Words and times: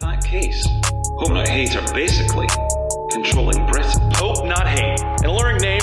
that 0.00 0.24
case, 0.24 0.66
Hope 1.18 1.32
Not 1.32 1.46
Hate 1.48 1.76
are 1.76 1.94
basically. 1.94 2.46
Controlling 3.12 3.66
Britain. 3.66 4.10
Hope 4.14 4.46
Not 4.46 4.66
Hate, 4.66 5.00
an 5.00 5.26
alluring 5.26 5.58
name 5.58 5.79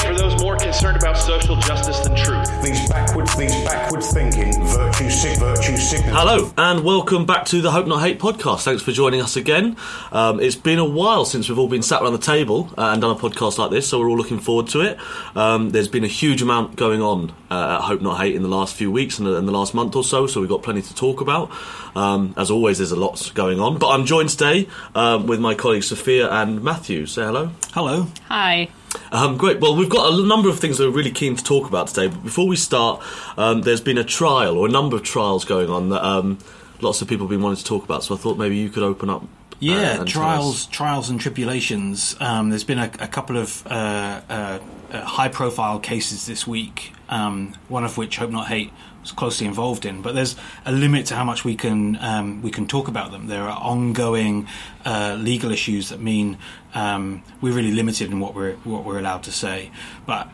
concerned 0.77 1.01
about 1.01 1.17
social 1.17 1.55
justice 1.55 2.01
than 2.01 2.15
truth. 2.15 2.61
These 2.61 2.87
backwards, 2.87 3.35
these 3.35 3.63
backwards 3.65 4.13
thinking, 4.13 4.53
virtue 4.67 5.09
sick, 5.09 5.39
virtue 5.39 5.75
sick. 5.75 6.01
Hello, 6.01 6.53
and 6.55 6.83
welcome 6.83 7.25
back 7.25 7.45
to 7.47 7.63
the 7.63 7.71
Hope 7.71 7.87
Not 7.87 8.01
Hate 8.01 8.19
podcast. 8.19 8.61
Thanks 8.61 8.83
for 8.83 8.91
joining 8.91 9.19
us 9.19 9.35
again. 9.35 9.75
Um, 10.11 10.39
it's 10.39 10.55
been 10.55 10.77
a 10.77 10.85
while 10.85 11.25
since 11.25 11.49
we've 11.49 11.57
all 11.57 11.67
been 11.67 11.81
sat 11.81 12.03
around 12.03 12.11
the 12.11 12.19
table 12.19 12.69
uh, 12.77 12.91
and 12.91 13.01
done 13.01 13.09
a 13.09 13.19
podcast 13.19 13.57
like 13.57 13.71
this, 13.71 13.89
so 13.89 13.99
we're 13.99 14.07
all 14.07 14.17
looking 14.17 14.39
forward 14.39 14.67
to 14.67 14.81
it. 14.81 14.99
Um, 15.35 15.71
there's 15.71 15.87
been 15.87 16.03
a 16.03 16.07
huge 16.07 16.43
amount 16.43 16.75
going 16.75 17.01
on 17.01 17.31
uh, 17.49 17.77
at 17.79 17.81
Hope 17.81 18.01
Not 18.01 18.19
Hate 18.19 18.35
in 18.35 18.43
the 18.43 18.47
last 18.47 18.75
few 18.75 18.91
weeks 18.91 19.17
and 19.17 19.27
in 19.27 19.47
the 19.47 19.51
last 19.51 19.73
month 19.73 19.95
or 19.95 20.03
so, 20.03 20.27
so 20.27 20.41
we've 20.41 20.49
got 20.49 20.61
plenty 20.61 20.83
to 20.83 20.93
talk 20.93 21.21
about. 21.21 21.49
Um, 21.95 22.35
as 22.37 22.51
always, 22.51 22.77
there's 22.77 22.91
a 22.91 22.99
lot 22.99 23.31
going 23.33 23.59
on, 23.59 23.79
but 23.79 23.89
I'm 23.89 24.05
joined 24.05 24.29
today 24.29 24.67
um, 24.93 25.25
with 25.25 25.39
my 25.39 25.55
colleagues 25.55 25.87
Sophia 25.87 26.29
and 26.29 26.63
Matthew. 26.63 27.07
Say 27.07 27.23
hello. 27.23 27.49
Hello. 27.73 28.05
Hi. 28.29 28.69
Um, 29.11 29.37
great. 29.37 29.59
Well, 29.59 29.75
we've 29.75 29.89
got 29.89 30.13
a 30.13 30.25
number 30.25 30.49
of 30.49 30.59
things 30.59 30.77
that 30.77 30.85
we're 30.89 30.95
really 30.95 31.11
keen 31.11 31.35
to 31.35 31.43
talk 31.43 31.67
about 31.67 31.87
today. 31.87 32.07
But 32.07 32.23
before 32.23 32.47
we 32.47 32.55
start, 32.55 33.01
um, 33.37 33.61
there's 33.61 33.81
been 33.81 33.97
a 33.97 34.03
trial 34.03 34.57
or 34.57 34.67
a 34.67 34.71
number 34.71 34.95
of 34.95 35.03
trials 35.03 35.45
going 35.45 35.69
on 35.69 35.89
that 35.89 36.05
um, 36.05 36.39
lots 36.81 37.01
of 37.01 37.07
people 37.07 37.25
have 37.25 37.31
been 37.31 37.41
wanting 37.41 37.57
to 37.57 37.63
talk 37.63 37.83
about. 37.83 38.03
So 38.03 38.15
I 38.15 38.17
thought 38.17 38.37
maybe 38.37 38.57
you 38.57 38.69
could 38.69 38.83
open 38.83 39.09
up. 39.09 39.23
uh, 39.23 39.25
Yeah, 39.59 39.95
tell 39.97 40.05
trials, 40.05 40.65
trials 40.67 41.09
and 41.09 41.19
tribulations. 41.19 42.15
Um, 42.19 42.49
there's 42.49 42.63
been 42.63 42.79
a, 42.79 42.91
a 42.99 43.07
couple 43.07 43.37
of 43.37 43.65
uh, 43.67 44.21
uh, 44.29 44.59
uh, 44.91 45.01
high-profile 45.03 45.79
cases 45.79 46.25
this 46.25 46.45
week. 46.45 46.93
Um, 47.09 47.53
one 47.69 47.85
of 47.85 47.97
which 47.97 48.17
Hope 48.17 48.31
Not 48.31 48.47
Hate 48.47 48.71
closely 49.11 49.47
involved 49.47 49.85
in. 49.85 50.01
But 50.01 50.15
there's 50.15 50.35
a 50.65 50.71
limit 50.71 51.07
to 51.07 51.15
how 51.15 51.23
much 51.23 51.45
we 51.45 51.55
can 51.55 51.97
um, 52.01 52.41
we 52.41 52.51
can 52.51 52.67
talk 52.67 52.87
about 52.87 53.11
them. 53.11 53.27
There 53.27 53.43
are 53.43 53.59
ongoing 53.59 54.47
uh, 54.85 55.17
legal 55.19 55.51
issues 55.51 55.89
that 55.89 55.99
mean 55.99 56.37
um, 56.73 57.23
we're 57.41 57.53
really 57.53 57.71
limited 57.71 58.11
in 58.11 58.19
what 58.19 58.35
we're 58.35 58.55
what 58.63 58.85
we're 58.85 58.99
allowed 58.99 59.23
to 59.23 59.31
say. 59.31 59.71
But 60.05 60.29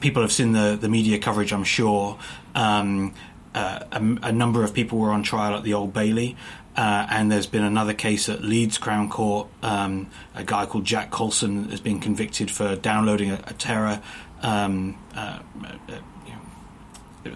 people 0.00 0.22
have 0.22 0.32
seen 0.32 0.52
the, 0.52 0.76
the 0.80 0.88
media 0.88 1.18
coverage, 1.18 1.52
I'm 1.52 1.64
sure. 1.64 2.18
Um, 2.54 3.14
uh, 3.54 3.80
a, 3.92 3.98
a 4.22 4.32
number 4.32 4.64
of 4.64 4.74
people 4.74 4.98
were 4.98 5.10
on 5.10 5.22
trial 5.22 5.56
at 5.56 5.62
the 5.62 5.74
Old 5.74 5.92
Bailey, 5.92 6.36
uh, 6.76 7.06
and 7.08 7.30
there's 7.30 7.46
been 7.46 7.62
another 7.62 7.94
case 7.94 8.28
at 8.28 8.42
Leeds 8.42 8.78
Crown 8.78 9.08
Court. 9.08 9.48
Um, 9.62 10.10
a 10.34 10.44
guy 10.44 10.66
called 10.66 10.84
Jack 10.84 11.10
Coulson 11.10 11.68
has 11.70 11.80
been 11.80 12.00
convicted 12.00 12.50
for 12.50 12.76
downloading 12.76 13.30
a, 13.30 13.40
a 13.46 13.52
terror. 13.54 14.02
Um, 14.42 14.98
uh, 15.14 15.38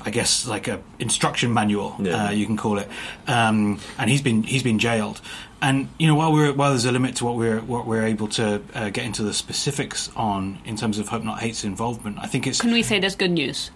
I 0.04 0.10
guess 0.10 0.46
like 0.46 0.68
a 0.68 0.80
instruction 0.98 1.52
manual, 1.52 1.96
Yeah. 2.00 2.26
uh, 2.26 2.30
you 2.30 2.46
can 2.46 2.56
call 2.56 2.78
it, 2.78 2.88
um, 3.26 3.78
and 3.98 4.10
he's 4.10 4.22
been 4.22 4.42
he's 4.42 4.62
been 4.62 4.78
jailed. 4.78 5.20
And 5.60 5.88
you 5.98 6.06
know, 6.06 6.14
while 6.14 6.32
we're 6.32 6.52
while 6.52 6.70
there's 6.70 6.84
a 6.84 6.92
limit 6.92 7.16
to 7.16 7.24
what 7.24 7.34
we're 7.36 7.60
what 7.60 7.86
we're 7.86 8.04
able 8.04 8.28
to 8.28 8.62
uh, 8.74 8.90
get 8.90 9.04
into 9.04 9.22
the 9.22 9.34
specifics 9.34 10.10
on 10.14 10.58
in 10.64 10.76
terms 10.76 10.98
of 10.98 11.08
Hope 11.08 11.24
Not 11.24 11.40
Hate's 11.40 11.64
involvement, 11.64 12.18
I 12.20 12.26
think 12.26 12.46
it's 12.46 12.60
Can 12.60 12.70
we 12.72 12.82
say 12.82 13.00
there's 13.00 13.16
good 13.16 13.32
news? 13.32 13.70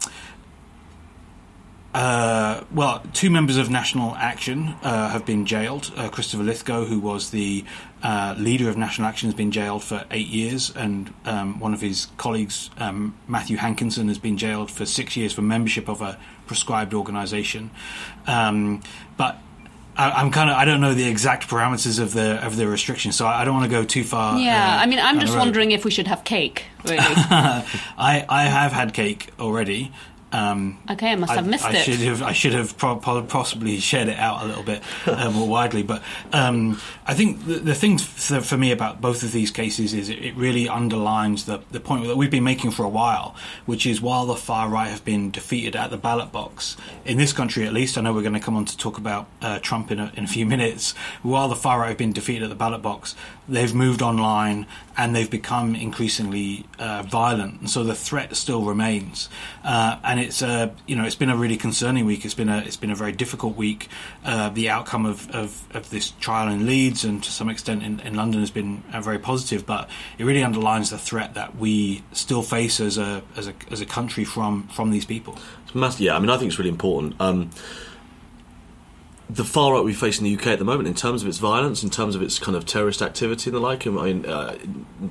Uh, 1.95 2.65
well, 2.73 3.03
two 3.12 3.29
members 3.29 3.59
of 3.59 3.69
National 3.69 4.15
Action 4.17 4.75
uh, 4.83 5.11
have 5.11 5.27
been 5.27 5.45
jailed. 5.45 5.93
Uh, 5.95 6.09
Christopher 6.09 6.43
Lythgoe, 6.43 6.87
who 6.87 6.99
was 6.99 7.31
the 7.31 7.65
uh, 8.03 8.34
leader 8.39 8.71
of 8.71 8.79
National 8.79 9.07
Action, 9.07 9.29
has 9.29 9.34
been 9.34 9.51
jailed 9.51 9.84
for 9.84 10.05
eight 10.11 10.29
years, 10.29 10.75
and 10.75 11.12
um, 11.27 11.61
one 11.61 11.75
of 11.75 11.83
his 11.83 12.07
colleagues, 12.17 12.71
um, 12.79 13.15
Matthew 13.29 13.59
Hankinson, 13.59 14.09
has 14.09 14.19
been 14.19 14.39
jailed 14.39 14.71
for 14.71 14.87
six 14.87 15.17
years 15.17 15.34
for 15.34 15.43
membership 15.43 15.89
of 15.89 16.01
a 16.01 16.19
prescribed 16.47 16.95
organisation. 16.95 17.71
Um, 18.27 18.83
but 19.19 19.39
I, 19.97 20.11
I'm 20.11 20.31
kind 20.31 20.49
of 20.49 20.56
I 20.56 20.65
don't 20.65 20.81
know 20.81 20.95
the 20.95 21.09
exact 21.09 21.49
parameters 21.49 22.01
of 22.01 22.15
the 22.15 22.45
of 22.45 22.56
the 22.56 22.67
restrictions, 22.67 23.17
so 23.17 23.27
I, 23.27 23.43
I 23.43 23.45
don't 23.45 23.55
want 23.55 23.71
to 23.71 23.71
go 23.71 23.84
too 23.84 24.05
far. 24.05 24.39
Yeah, 24.39 24.77
uh, 24.77 24.83
I 24.83 24.87
mean, 24.87 24.99
I'm 24.99 25.21
just 25.21 25.37
wondering 25.37 25.73
if 25.73 25.84
we 25.84 25.91
should 25.91 26.06
have 26.06 26.25
cake, 26.25 26.65
really. 26.84 26.99
I 27.06 28.25
I 28.29 28.45
have 28.45 28.73
had 28.73 28.95
cake 28.95 29.29
already. 29.39 29.93
Um, 30.32 30.78
okay, 30.91 31.12
I 31.12 31.16
must 31.16 31.32
have 31.32 31.47
missed 31.47 31.65
I 31.65 31.72
it. 31.72 31.84
should 31.84 32.00
have 32.00 32.22
I 32.22 32.32
should 32.32 32.54
have 32.54 32.76
pro- 32.78 32.97
possibly 32.97 33.78
shared 33.78 34.09
it 34.09 34.19
out 34.19 34.43
a 34.43 34.47
little 34.47 34.62
bit 34.62 34.82
uh, 35.06 35.31
more 35.34 35.47
widely. 35.47 35.82
But 35.82 36.03
um, 36.32 36.81
I 37.06 37.15
think 37.15 37.44
the, 37.44 37.54
the 37.54 37.75
thing 37.75 37.98
for, 37.98 38.41
for 38.41 38.56
me 38.56 38.72
about 38.72 39.00
both 39.00 39.22
of 39.22 39.32
these 39.32 39.50
cases 39.50 39.92
is 39.92 40.09
it, 40.09 40.19
it 40.19 40.34
really 40.34 40.69
underlines 40.69 41.44
the, 41.44 41.60
the 41.71 41.81
point 41.81 42.06
that 42.06 42.16
we've 42.16 42.31
been 42.31 42.44
making 42.44 42.71
for 42.71 42.84
a 42.84 42.88
while, 42.88 43.37
which 43.66 43.87
is 43.87 44.00
while 44.00 44.26
the 44.26 44.37
far 44.37 44.69
right 44.69 44.88
have 44.88 45.04
been 45.04 45.31
defeated 45.31 45.76
at 45.76 45.91
the 45.91 45.98
ballot 45.98 46.32
box 46.32 46.76
in 47.04 47.19
this 47.19 47.32
country, 47.32 47.66
at 47.66 47.72
least, 47.72 47.98
I 47.98 48.00
know 48.00 48.12
we're 48.12 48.22
going 48.22 48.32
to 48.34 48.41
come 48.41 48.56
on 48.56 48.65
to 48.65 48.76
talk 48.76 48.98
about 48.98 49.26
uh, 49.41 49.59
Trump 49.59 49.91
in 49.91 49.98
a, 49.98 50.12
in 50.16 50.25
a 50.25 50.28
few 50.28 50.47
minutes. 50.47 50.92
While 51.22 51.48
the 51.48 51.56
far 51.56 51.81
right 51.81 51.88
have 51.88 51.98
been 51.98 52.12
defeated 52.12 52.44
at 52.44 52.48
the 52.48 52.54
ballot 52.54 52.82
box, 52.82 53.15
they've 53.48 53.75
moved 53.75 54.03
online 54.03 54.66
and 54.97 55.15
they've 55.15 55.31
become 55.31 55.75
increasingly 55.75 56.66
uh, 56.78 57.03
violent, 57.03 57.60
and 57.60 57.71
so 57.71 57.82
the 57.82 57.94
threat 57.94 58.37
still 58.37 58.62
remains. 58.65 59.28
Uh, 59.65 59.98
and 60.04 60.21
it's 60.22 60.43
uh, 60.43 60.71
you 60.87 60.97
know 60.97 61.05
it's 61.05 61.16
been 61.16 61.31
a 61.31 61.37
really 61.37 61.56
concerning 61.56 62.06
week. 62.06 62.25
It's 62.25 62.34
been 62.34 62.49
a 62.49 62.59
it's 62.59 62.77
been 62.77 62.91
a 62.91 62.94
very 62.94 63.12
difficult 63.12 63.56
week. 63.56 63.88
Uh, 64.25 64.49
the 64.49 64.71
outcome 64.71 65.05
of, 65.06 65.31
of, 65.31 65.66
of 65.75 65.91
this 65.91 66.12
trial 66.21 66.49
in 66.49 66.66
Leeds 66.66 67.05
and 67.05 67.22
to 67.22 67.31
some 67.31 67.49
extent 67.49 67.83
in, 67.83 68.00
in 68.00 68.15
London 68.15 68.41
has 68.41 68.50
been 68.50 68.83
uh, 68.93 69.00
very 69.00 69.19
positive, 69.19 69.66
but 69.66 69.91
it 70.19 70.25
really 70.25 70.43
underlines 70.43 70.91
the 70.91 70.99
threat 70.99 71.34
that 71.34 71.56
we 71.56 72.03
still 72.12 72.43
face 72.43 72.81
as 72.81 72.99
a 72.99 73.22
as 73.37 73.49
a 73.49 73.55
as 73.71 73.81
a 73.81 73.87
country 73.87 74.25
from 74.25 74.69
from 74.69 74.91
these 74.91 75.05
people. 75.05 75.37
It's 75.65 75.75
mass- 75.75 76.00
yeah, 76.00 76.16
I 76.16 76.19
mean, 76.19 76.31
I 76.31 76.37
think 76.39 76.49
it's 76.49 76.59
really 76.59 76.71
important. 76.71 77.21
Um, 77.21 77.50
the 79.32 79.44
far 79.44 79.72
right 79.72 79.82
we 79.82 79.94
face 79.94 80.19
in 80.19 80.25
the 80.25 80.34
UK 80.34 80.48
at 80.48 80.59
the 80.59 80.65
moment, 80.65 80.87
in 80.87 80.94
terms 80.94 81.22
of 81.22 81.28
its 81.28 81.38
violence, 81.38 81.82
in 81.82 81.88
terms 81.88 82.15
of 82.15 82.22
its 82.22 82.38
kind 82.38 82.54
of 82.56 82.66
terrorist 82.66 83.00
activity 83.00 83.48
and 83.48 83.56
the 83.56 83.60
like, 83.60 83.87
I 83.87 83.91
mean, 83.91 84.26
uh, 84.26 84.59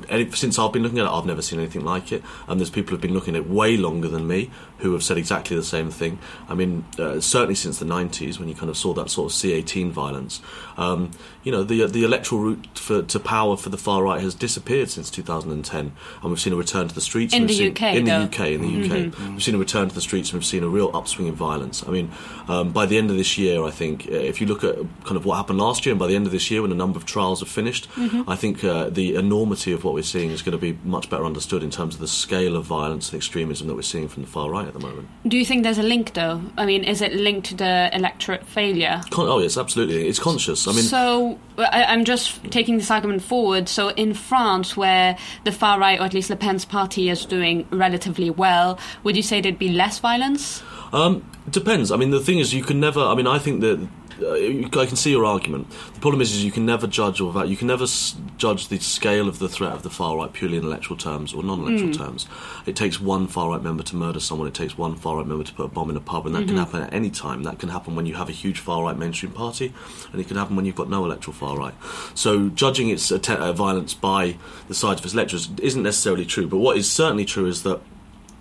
any, 0.09 0.29
since 0.31 0.59
I've 0.59 0.71
been 0.71 0.83
looking 0.83 0.99
at 0.99 1.05
it, 1.05 1.09
I've 1.09 1.25
never 1.25 1.41
seen 1.41 1.59
anything 1.59 1.83
like 1.83 2.11
it. 2.11 2.21
And 2.47 2.59
there's 2.59 2.69
people 2.69 2.91
who've 2.91 3.01
been 3.01 3.15
looking 3.15 3.35
at 3.35 3.41
it 3.41 3.49
way 3.49 3.77
longer 3.77 4.07
than 4.07 4.27
me 4.27 4.51
who 4.77 4.93
have 4.93 5.03
said 5.03 5.17
exactly 5.17 5.55
the 5.55 5.63
same 5.63 5.89
thing. 5.89 6.19
I 6.49 6.55
mean, 6.55 6.85
uh, 6.99 7.19
certainly 7.19 7.55
since 7.55 7.79
the 7.79 7.85
90s, 7.85 8.39
when 8.39 8.47
you 8.47 8.55
kind 8.55 8.69
of 8.69 8.77
saw 8.77 8.93
that 8.93 9.09
sort 9.09 9.31
of 9.31 9.37
C18 9.37 9.91
violence, 9.91 10.41
um, 10.77 11.11
you 11.43 11.51
know, 11.51 11.63
the 11.63 11.85
the 11.87 12.03
electoral 12.03 12.41
route 12.41 12.77
for, 12.77 13.01
to 13.01 13.19
power 13.19 13.57
for 13.57 13.69
the 13.69 13.77
far 13.77 14.03
right 14.03 14.21
has 14.21 14.35
disappeared 14.35 14.89
since 14.89 15.09
2010, 15.09 15.79
and 15.79 16.23
we've 16.23 16.39
seen 16.39 16.53
a 16.53 16.55
return 16.55 16.87
to 16.87 16.95
the 16.95 17.01
streets. 17.01 17.33
In 17.33 17.47
the 17.47 17.53
seen- 17.53 17.71
UK, 17.71 17.95
in 17.95 18.05
the. 18.05 18.11
UK, 18.11 18.39
in 18.39 18.61
the 18.61 18.85
UK, 18.85 19.29
we've 19.31 19.43
seen 19.43 19.55
a 19.55 19.59
return 19.59 19.89
to 19.89 19.95
the 19.95 20.01
streets, 20.01 20.29
and 20.29 20.39
we've 20.39 20.45
seen 20.45 20.63
a 20.63 20.67
real 20.67 20.91
upswing 20.95 21.27
in 21.27 21.35
violence. 21.35 21.83
I 21.87 21.91
mean, 21.91 22.11
um, 22.47 22.71
by 22.71 22.85
the 22.85 22.97
end 22.97 23.09
of 23.09 23.17
this 23.17 23.37
year, 23.37 23.63
I 23.63 23.71
think 23.71 24.07
uh, 24.10 24.10
if 24.11 24.41
you 24.41 24.47
look 24.47 24.63
at 24.63 24.75
kind 25.05 25.17
of 25.17 25.25
what 25.25 25.35
happened 25.35 25.59
last 25.59 25.85
year, 25.85 25.94
and 25.94 25.99
by 25.99 26.07
the 26.07 26.16
end 26.16 26.25
of 26.25 26.31
this 26.31 26.51
year, 26.51 26.61
when 26.61 26.72
a 26.72 26.75
number 26.75 26.97
of 26.97 27.05
trials 27.05 27.39
have 27.39 27.49
finished, 27.49 27.88
I 28.27 28.35
think 28.35 28.63
uh, 28.63 28.89
the 28.89 29.16
enormity 29.16 29.72
of 29.72 29.83
what 29.83 29.94
we're 29.94 30.03
seeing 30.03 30.31
is 30.31 30.41
going 30.41 30.53
to 30.53 30.57
be 30.57 30.77
much 30.83 31.09
better 31.09 31.25
understood 31.25 31.63
in 31.63 31.69
terms 31.69 31.95
of 31.95 32.01
the 32.01 32.07
scale 32.07 32.55
of 32.55 32.66
violence 32.66 33.11
and 33.11 33.17
extremism 33.17 33.67
that 33.67 33.75
we're 33.75 33.81
seeing 33.81 34.07
from 34.07 34.23
the 34.23 34.29
far 34.29 34.49
right 34.49 34.67
at 34.67 34.73
the 34.73 34.79
moment. 34.79 35.07
Do 35.27 35.38
you 35.38 35.45
think 35.45 35.63
there's 35.63 35.77
a 35.77 35.83
link, 35.83 36.13
though? 36.13 36.41
I 36.57 36.66
mean, 36.66 36.83
is 36.83 37.01
it 37.01 37.13
linked 37.13 37.47
to 37.49 37.55
the 37.55 37.89
electorate 37.94 38.45
failure? 38.45 39.01
Con- 39.09 39.27
oh 39.27 39.39
yes, 39.39 39.57
absolutely, 39.57 40.07
it's 40.07 40.19
conscious. 40.19 40.67
I 40.67 40.73
mean, 40.73 40.83
so 40.83 41.39
I, 41.57 41.85
I'm 41.85 42.05
just 42.05 42.43
taking 42.51 42.78
this 42.78 42.91
argument 42.91 43.23
forward. 43.23 43.69
So 43.69 43.89
in 43.89 44.13
France, 44.13 44.75
where 44.75 45.17
the 45.43 45.51
far 45.51 45.79
right, 45.79 45.99
or 45.99 46.03
at 46.03 46.13
least 46.13 46.29
Le 46.29 46.35
Pen's 46.35 46.66
party, 46.66 47.09
is 47.09 47.25
doing 47.25 47.67
relatively 47.72 48.29
well, 48.29 48.79
would 49.03 49.16
you 49.16 49.23
say 49.23 49.41
there'd 49.41 49.59
be 49.59 49.69
less 49.69 49.99
violence? 49.99 50.63
Um, 50.93 51.29
depends. 51.49 51.91
I 51.91 51.97
mean, 51.97 52.11
the 52.11 52.19
thing 52.19 52.39
is, 52.39 52.53
you 52.53 52.63
can 52.63 52.79
never. 52.79 52.99
I 52.99 53.16
mean, 53.16 53.28
I 53.28 53.39
think 53.39 53.61
that. 53.61 53.88
Uh, 54.21 54.79
I 54.79 54.85
can 54.85 54.95
see 54.95 55.11
your 55.11 55.25
argument. 55.25 55.69
The 55.93 55.99
problem 55.99 56.21
is, 56.21 56.31
is 56.33 56.43
you 56.43 56.51
can 56.51 56.65
never 56.65 56.87
judge 56.87 57.19
or 57.21 57.33
that 57.33 57.47
you 57.49 57.57
can 57.57 57.67
never 57.67 57.83
s- 57.83 58.15
judge 58.37 58.67
the 58.67 58.77
scale 58.79 59.27
of 59.27 59.39
the 59.39 59.49
threat 59.49 59.73
of 59.73 59.83
the 59.83 59.89
far 59.89 60.17
right 60.17 60.31
purely 60.31 60.57
in 60.57 60.63
electoral 60.63 60.97
terms 60.97 61.33
or 61.33 61.43
non-electoral 61.43 61.91
terms. 61.93 62.27
It 62.65 62.75
takes 62.75 62.99
one 63.01 63.27
far 63.27 63.49
right 63.49 63.61
member 63.61 63.83
to 63.83 63.95
murder 63.95 64.19
someone. 64.19 64.47
It 64.47 64.53
takes 64.53 64.77
one 64.77 64.95
far 64.95 65.17
right 65.17 65.25
member 65.27 65.43
to 65.43 65.53
put 65.53 65.65
a 65.65 65.67
bomb 65.69 65.89
in 65.89 65.97
a 65.97 66.01
pub, 66.01 66.25
and 66.25 66.35
that 66.35 66.47
can 66.47 66.57
happen 66.57 66.81
at 66.83 66.93
any 66.93 67.09
time. 67.09 67.43
That 67.43 67.59
can 67.59 67.69
happen 67.69 67.95
when 67.95 68.05
you 68.05 68.15
have 68.15 68.29
a 68.29 68.33
huge 68.33 68.59
far 68.59 68.83
right 68.83 68.97
mainstream 68.97 69.31
party, 69.31 69.73
and 70.11 70.21
it 70.21 70.27
can 70.27 70.37
happen 70.37 70.55
when 70.55 70.65
you've 70.65 70.75
got 70.75 70.89
no 70.89 71.03
electoral 71.05 71.33
far 71.33 71.57
right. 71.57 71.73
So 72.13 72.49
judging 72.49 72.90
its 72.90 73.11
atte- 73.11 73.40
uh, 73.40 73.53
violence 73.53 73.93
by 73.93 74.37
the 74.67 74.73
size 74.73 74.99
of 74.99 75.05
its 75.05 75.13
electors 75.13 75.49
isn't 75.61 75.84
necessarily 75.84 76.25
true. 76.25 76.47
But 76.47 76.57
what 76.57 76.78
is 76.78 76.90
certainly 76.91 77.25
true 77.25 77.46
is 77.47 77.63
that 77.63 77.81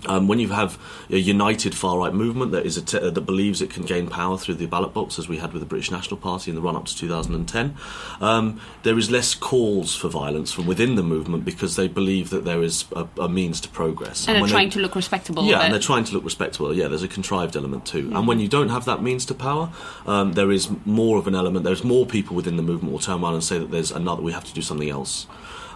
um, 0.07 0.29
when 0.29 0.39
you 0.39 0.49
have 0.49 0.79
a 1.11 1.17
united 1.19 1.75
far 1.75 1.99
right 1.99 2.15
movement 2.15 2.53
that 2.53 2.65
is 2.65 2.77
a 2.77 2.83
t- 2.83 2.99
that 2.99 3.21
believes 3.21 3.61
it 3.61 3.71
can 3.71 3.85
gain 3.85 4.09
power 4.09 4.39
through 4.39 4.55
the 4.55 4.67
ballot 4.67 4.95
box, 4.95 5.19
as 5.19 5.29
we 5.29 5.37
had 5.39 5.53
with 5.53 5.61
the 5.61 5.67
British 5.67 5.91
National 5.91 6.17
Party 6.17 6.51
in 6.51 6.55
the 6.55 6.63
run 6.63 6.75
up 6.77 6.87
to 6.87 6.97
2010, 6.97 7.77
um, 8.21 8.61
there 8.83 8.97
is 8.99 9.11
less 9.11 9.35
calls 9.35 9.95
for 9.95 10.09
violence 10.09 10.53
from 10.53 10.67
within 10.67 10.95
the 10.95 11.03
movement 11.03 11.45
because 11.45 11.77
they 11.77 11.89
believe 11.89 12.31
that 12.31 12.45
there 12.45 12.63
is 12.63 12.85
a, 12.97 13.07
a 13.19 13.29
means 13.29 13.61
to 13.61 13.69
progress. 13.69 14.27
And 14.27 14.37
they're 14.39 14.49
trying 14.49 14.69
they- 14.69 14.75
to 14.75 14.81
look 14.81 14.95
respectable. 14.95 15.45
yeah, 15.45 15.61
and 15.61 15.73
they're 15.73 15.81
trying 15.81 16.05
to 16.05 16.15
look 16.15 16.25
respectable. 16.25 16.75
Yeah, 16.75 16.89
there's 16.89 17.03
a 17.03 17.09
contrived 17.09 17.57
element 17.57 17.85
too. 17.87 18.11
And 18.15 18.27
when 18.27 18.41
you 18.41 18.49
don't 18.49 18.71
have 18.71 18.85
that 18.87 19.03
means 19.03 19.27
to 19.27 19.35
power, 19.35 19.71
um, 20.07 20.33
there 20.33 20.51
is 20.51 20.71
more 20.87 21.19
of 21.19 21.27
an 21.27 21.35
element. 21.35 21.65
There's 21.65 21.85
more 21.85 22.07
people 22.07 22.35
within 22.37 22.57
the 22.57 22.63
movement 22.63 22.93
will 22.93 23.01
turn 23.01 23.23
around 23.23 23.35
and 23.35 23.45
say 23.45 23.59
that 23.59 23.71
there's 23.71 23.91
another. 23.91 24.23
We 24.23 24.33
have 24.33 24.45
to 24.45 24.55
do 24.55 24.63
something 24.63 24.89
else. 24.89 25.27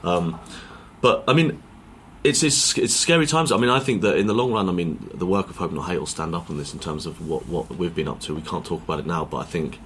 Um, 0.03 0.39
but 1.01 1.25
I 1.29 1.33
mean, 1.35 1.63
it's, 2.25 2.43
it's 2.43 2.77
it's 2.79 2.97
scary 2.97 3.27
times. 3.27 3.53
I 3.53 3.57
mean, 3.57 3.71
I 3.71 3.81
think 3.81 4.03
that 4.03 4.17
in 4.17 4.27
the 4.27 4.35
long 4.35 4.53
run, 4.53 4.69
I 4.69 4.73
mean, 4.73 5.11
the 5.15 5.27
work 5.27 5.51
of 5.51 5.57
Hope 5.57 5.73
Not 5.73 5.83
Hate 5.89 5.99
will 5.99 6.07
stand 6.07 6.35
up 6.35 6.51
on 6.51 6.57
this 6.57 6.73
in 6.73 6.81
terms 6.81 7.07
of 7.07 7.29
what 7.29 7.47
what 7.47 7.71
we've 7.77 7.95
been 7.95 8.09
up 8.09 8.21
to. 8.23 8.35
We 8.35 8.43
can't 8.43 8.65
talk 8.65 8.83
about 8.83 8.99
it 8.99 9.07
now, 9.07 9.25
but 9.25 9.39
I 9.39 9.45
think 9.45 9.79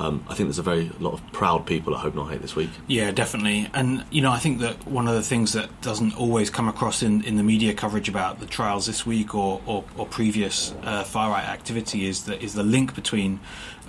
Um, 0.00 0.22
I 0.30 0.34
think 0.34 0.46
there's 0.48 0.60
a 0.60 0.70
very 0.74 0.90
lot 1.00 1.14
of 1.14 1.20
proud 1.32 1.66
people 1.66 1.92
at 1.92 2.00
Hope 2.00 2.14
Not 2.14 2.30
Hate 2.30 2.40
this 2.40 2.54
week. 2.54 2.70
Yeah, 2.86 3.10
definitely. 3.10 3.68
And 3.74 4.04
you 4.12 4.22
know, 4.22 4.30
I 4.30 4.38
think 4.38 4.60
that 4.60 4.76
one 4.86 5.08
of 5.08 5.16
the 5.16 5.22
things 5.22 5.52
that 5.54 5.68
doesn't 5.82 6.14
always 6.16 6.50
come 6.50 6.68
across 6.68 7.02
in, 7.02 7.24
in 7.24 7.36
the 7.36 7.42
media 7.42 7.74
coverage 7.74 8.08
about 8.08 8.38
the 8.38 8.46
trials 8.46 8.86
this 8.86 9.04
week 9.04 9.34
or 9.34 9.60
or, 9.66 9.82
or 9.96 10.06
previous 10.06 10.72
uh, 10.84 11.02
far 11.02 11.30
right 11.34 11.48
activity 11.48 12.06
is 12.06 12.28
is 12.28 12.52
the 12.54 12.62
link 12.62 12.94
between 12.94 13.40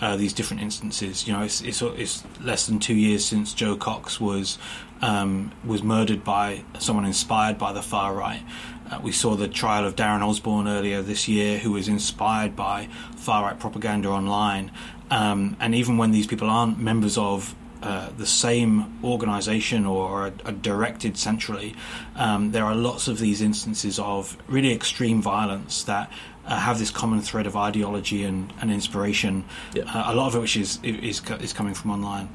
uh, 0.01 0.17
these 0.17 0.33
different 0.33 0.63
instances. 0.63 1.27
You 1.27 1.33
know, 1.33 1.43
it's, 1.43 1.61
it's 1.61 1.81
it's 1.83 2.23
less 2.41 2.65
than 2.65 2.79
two 2.79 2.95
years 2.95 3.23
since 3.23 3.53
Jo 3.53 3.75
Cox 3.75 4.19
was 4.19 4.57
um, 5.01 5.51
was 5.65 5.83
murdered 5.83 6.23
by 6.23 6.63
someone 6.79 7.05
inspired 7.05 7.57
by 7.57 7.73
the 7.73 7.81
far 7.81 8.13
right. 8.13 8.41
Uh, 8.89 8.99
we 9.03 9.11
saw 9.11 9.35
the 9.35 9.47
trial 9.47 9.85
of 9.85 9.95
Darren 9.95 10.21
Osborne 10.21 10.67
earlier 10.67 11.01
this 11.01 11.27
year, 11.27 11.59
who 11.59 11.71
was 11.71 11.87
inspired 11.87 12.55
by 12.55 12.87
far 13.15 13.43
right 13.43 13.59
propaganda 13.59 14.09
online. 14.09 14.71
Um, 15.11 15.57
and 15.59 15.75
even 15.75 15.97
when 15.97 16.11
these 16.11 16.27
people 16.27 16.49
aren't 16.49 16.79
members 16.79 17.17
of 17.17 17.55
uh, 17.81 18.09
the 18.17 18.25
same 18.25 18.99
organization 19.03 19.85
or 19.85 20.09
are, 20.09 20.33
are 20.45 20.51
directed 20.51 21.17
centrally, 21.17 21.75
um, 22.15 22.51
there 22.51 22.65
are 22.65 22.75
lots 22.75 23.07
of 23.07 23.19
these 23.19 23.41
instances 23.41 23.99
of 23.99 24.37
really 24.47 24.73
extreme 24.73 25.21
violence 25.21 25.83
that 25.83 26.11
uh, 26.49 26.57
have 26.57 26.79
this 26.79 26.91
common 26.91 27.21
thread 27.21 27.47
of 27.47 27.55
ideology 27.55 28.23
and, 28.23 28.51
and 28.59 28.71
inspiration. 28.71 29.45
Yeah. 29.73 29.83
Uh, 29.83 30.11
a 30.11 30.15
lot 30.15 30.27
of 30.27 30.35
it 30.35 30.39
which 30.39 30.57
is, 30.57 30.79
is 30.83 31.21
is 31.39 31.53
coming 31.53 31.73
from 31.73 31.91
online. 31.91 32.27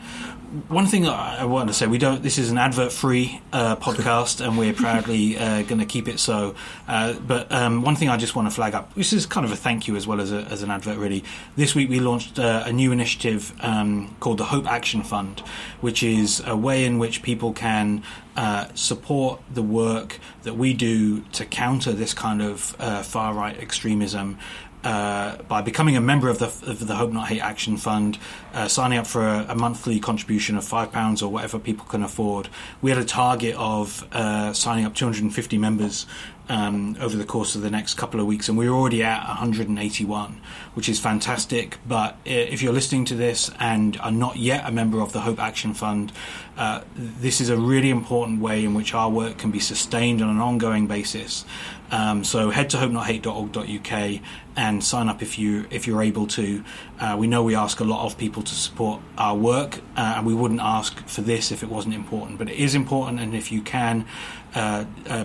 One 0.69 0.87
thing 0.87 1.07
I 1.07 1.41
I 1.41 1.45
want 1.45 1.69
to 1.69 1.75
say: 1.75 1.87
we 1.87 1.99
don't. 1.99 2.23
This 2.23 2.39
is 2.39 2.51
an 2.51 2.59
advert-free 2.59 3.41
uh, 3.53 3.77
podcast, 3.77 4.45
and 4.45 4.57
we're 4.57 4.73
proudly 4.73 5.37
uh, 5.45 5.63
going 5.63 5.81
to 5.81 5.87
keep 5.87 6.07
it 6.09 6.21
so. 6.21 6.55
Uh, 6.87 7.15
but 7.15 7.51
um, 7.51 7.83
one 7.83 7.97
thing 7.97 8.09
I 8.09 8.17
just 8.17 8.37
want 8.37 8.49
to 8.49 8.55
flag 8.55 8.75
up: 8.75 8.95
this 8.95 9.13
is 9.13 9.27
kind 9.27 9.45
of 9.45 9.53
a 9.53 9.57
thank 9.57 9.89
you 9.89 9.97
as 9.97 10.07
well 10.07 10.21
as, 10.21 10.31
a, 10.33 10.43
as 10.43 10.63
an 10.63 10.71
advert. 10.71 10.97
Really, 10.97 11.25
this 11.57 11.75
week 11.75 11.91
we 11.91 11.99
launched 11.99 12.39
uh, 12.39 12.63
a 12.65 12.73
new 12.73 12.93
initiative 12.93 13.53
um, 13.61 14.15
called 14.21 14.39
the 14.39 14.45
Hope 14.45 14.67
Action 14.67 15.03
Fund, 15.03 15.41
which 15.81 16.03
is 16.03 16.41
a 16.47 16.57
way 16.57 16.85
in 16.85 16.99
which 16.99 17.23
people 17.23 17.53
can 17.53 18.05
uh, 18.37 18.69
support 18.75 19.41
the 19.53 19.63
work 19.63 20.19
that 20.43 20.55
we 20.55 20.75
do 20.75 21.21
to 21.33 21.45
counter 21.45 21.93
this 21.93 22.15
kind 22.15 22.43
of 22.43 22.77
uh, 22.79 23.03
far 23.03 23.35
right 23.35 23.57
extremism. 23.59 24.39
Uh, 24.83 25.39
by 25.45 25.63
becoming 25.63 25.97
a 25.97 26.01
member 26.01 26.29
of 26.29 26.39
the 26.39 26.47
of 26.71 26.87
the 26.87 26.95
Hope 26.95 27.11
Not 27.11 27.29
Hate 27.29 27.41
Action 27.41 27.79
Fund, 27.79 28.19
uh, 28.53 28.69
signing 28.69 28.99
up 28.99 29.07
for 29.07 29.27
a, 29.27 29.47
a 29.49 29.55
monthly 29.55 29.99
contribution 29.99 30.59
of 30.59 30.65
five 30.65 30.93
pounds 30.93 31.23
or 31.23 31.33
whatever 31.33 31.59
people 31.59 31.87
can 31.87 32.03
afford, 32.03 32.51
we 32.83 32.91
had 32.91 32.99
a 32.99 33.05
target 33.05 33.55
of 33.57 34.07
uh, 34.13 34.53
signing 34.53 34.85
up 34.85 34.95
250 34.95 35.57
members 35.57 36.05
um, 36.49 36.97
over 37.01 37.17
the 37.17 37.25
course 37.25 37.55
of 37.55 37.63
the 37.63 37.71
next 37.71 37.95
couple 37.95 38.21
of 38.21 38.27
weeks, 38.27 38.49
and 38.49 38.59
we're 38.59 38.71
already 38.71 39.03
at 39.03 39.27
181, 39.27 40.41
which 40.75 40.89
is 40.89 41.01
fantastic. 41.01 41.79
But 41.87 42.17
if 42.25 42.63
you're 42.63 42.73
listening 42.73 43.05
to 43.07 43.15
this 43.15 43.51
and 43.59 43.97
are 43.99 44.11
not 44.11 44.37
yet 44.37 44.67
a 44.67 44.73
member 44.73 45.01
of 45.01 45.13
the 45.13 45.21
Hope 45.21 45.39
Action 45.41 45.75
Fund, 45.75 46.13
uh, 46.57 46.83
this 46.95 47.41
is 47.41 47.49
a 47.49 47.57
really 47.57 47.91
important 47.91 48.41
way 48.41 48.65
in 48.65 48.75
which 48.75 48.95
our 48.95 49.11
work 49.11 49.39
can 49.39 49.51
be 49.51 49.61
sustained 49.61 50.23
on 50.23 50.29
an 50.29 50.41
ongoing 50.41 50.87
basis. 50.87 51.45
Um, 51.91 52.25
so 52.25 52.51
head 52.51 52.71
to 52.71 52.77
hopenothate.org.uk 52.79 54.21
and 54.57 54.83
sign 54.83 55.09
up 55.09 55.23
if 55.23 55.39
you 55.39 55.67
if 55.71 55.87
you're 55.87 56.03
able 56.03 56.27
to. 56.29 56.65
Uh, 56.99 57.17
we 57.19 57.27
know 57.27 57.43
we 57.43 57.55
ask 57.55 57.81
a 57.81 57.85
lot 57.85 58.05
of 58.05 58.17
people 58.17 58.43
to 58.43 58.55
support 58.55 59.01
our 59.19 59.37
work, 59.37 59.79
uh, 59.97 60.15
and 60.17 60.27
we 60.27 60.35
wouldn't 60.35 60.61
ask 60.61 61.07
for 61.07 61.21
this 61.23 61.53
if 61.53 61.63
it 61.63 61.69
wasn't 61.69 61.95
important. 61.95 62.39
But 62.39 62.49
it 62.49 62.57
is 62.57 62.75
important, 62.75 63.21
and 63.21 63.35
if 63.35 63.53
you 63.53 63.63
can 63.63 64.07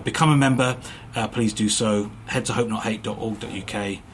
become 0.00 0.30
a 0.30 0.36
member, 0.36 0.76
uh, 1.14 1.28
please 1.28 1.52
do 1.52 1.68
so. 1.68 2.10
Head 2.26 2.44
to 2.46 2.52
hopenothate.org.uk. 2.52 4.09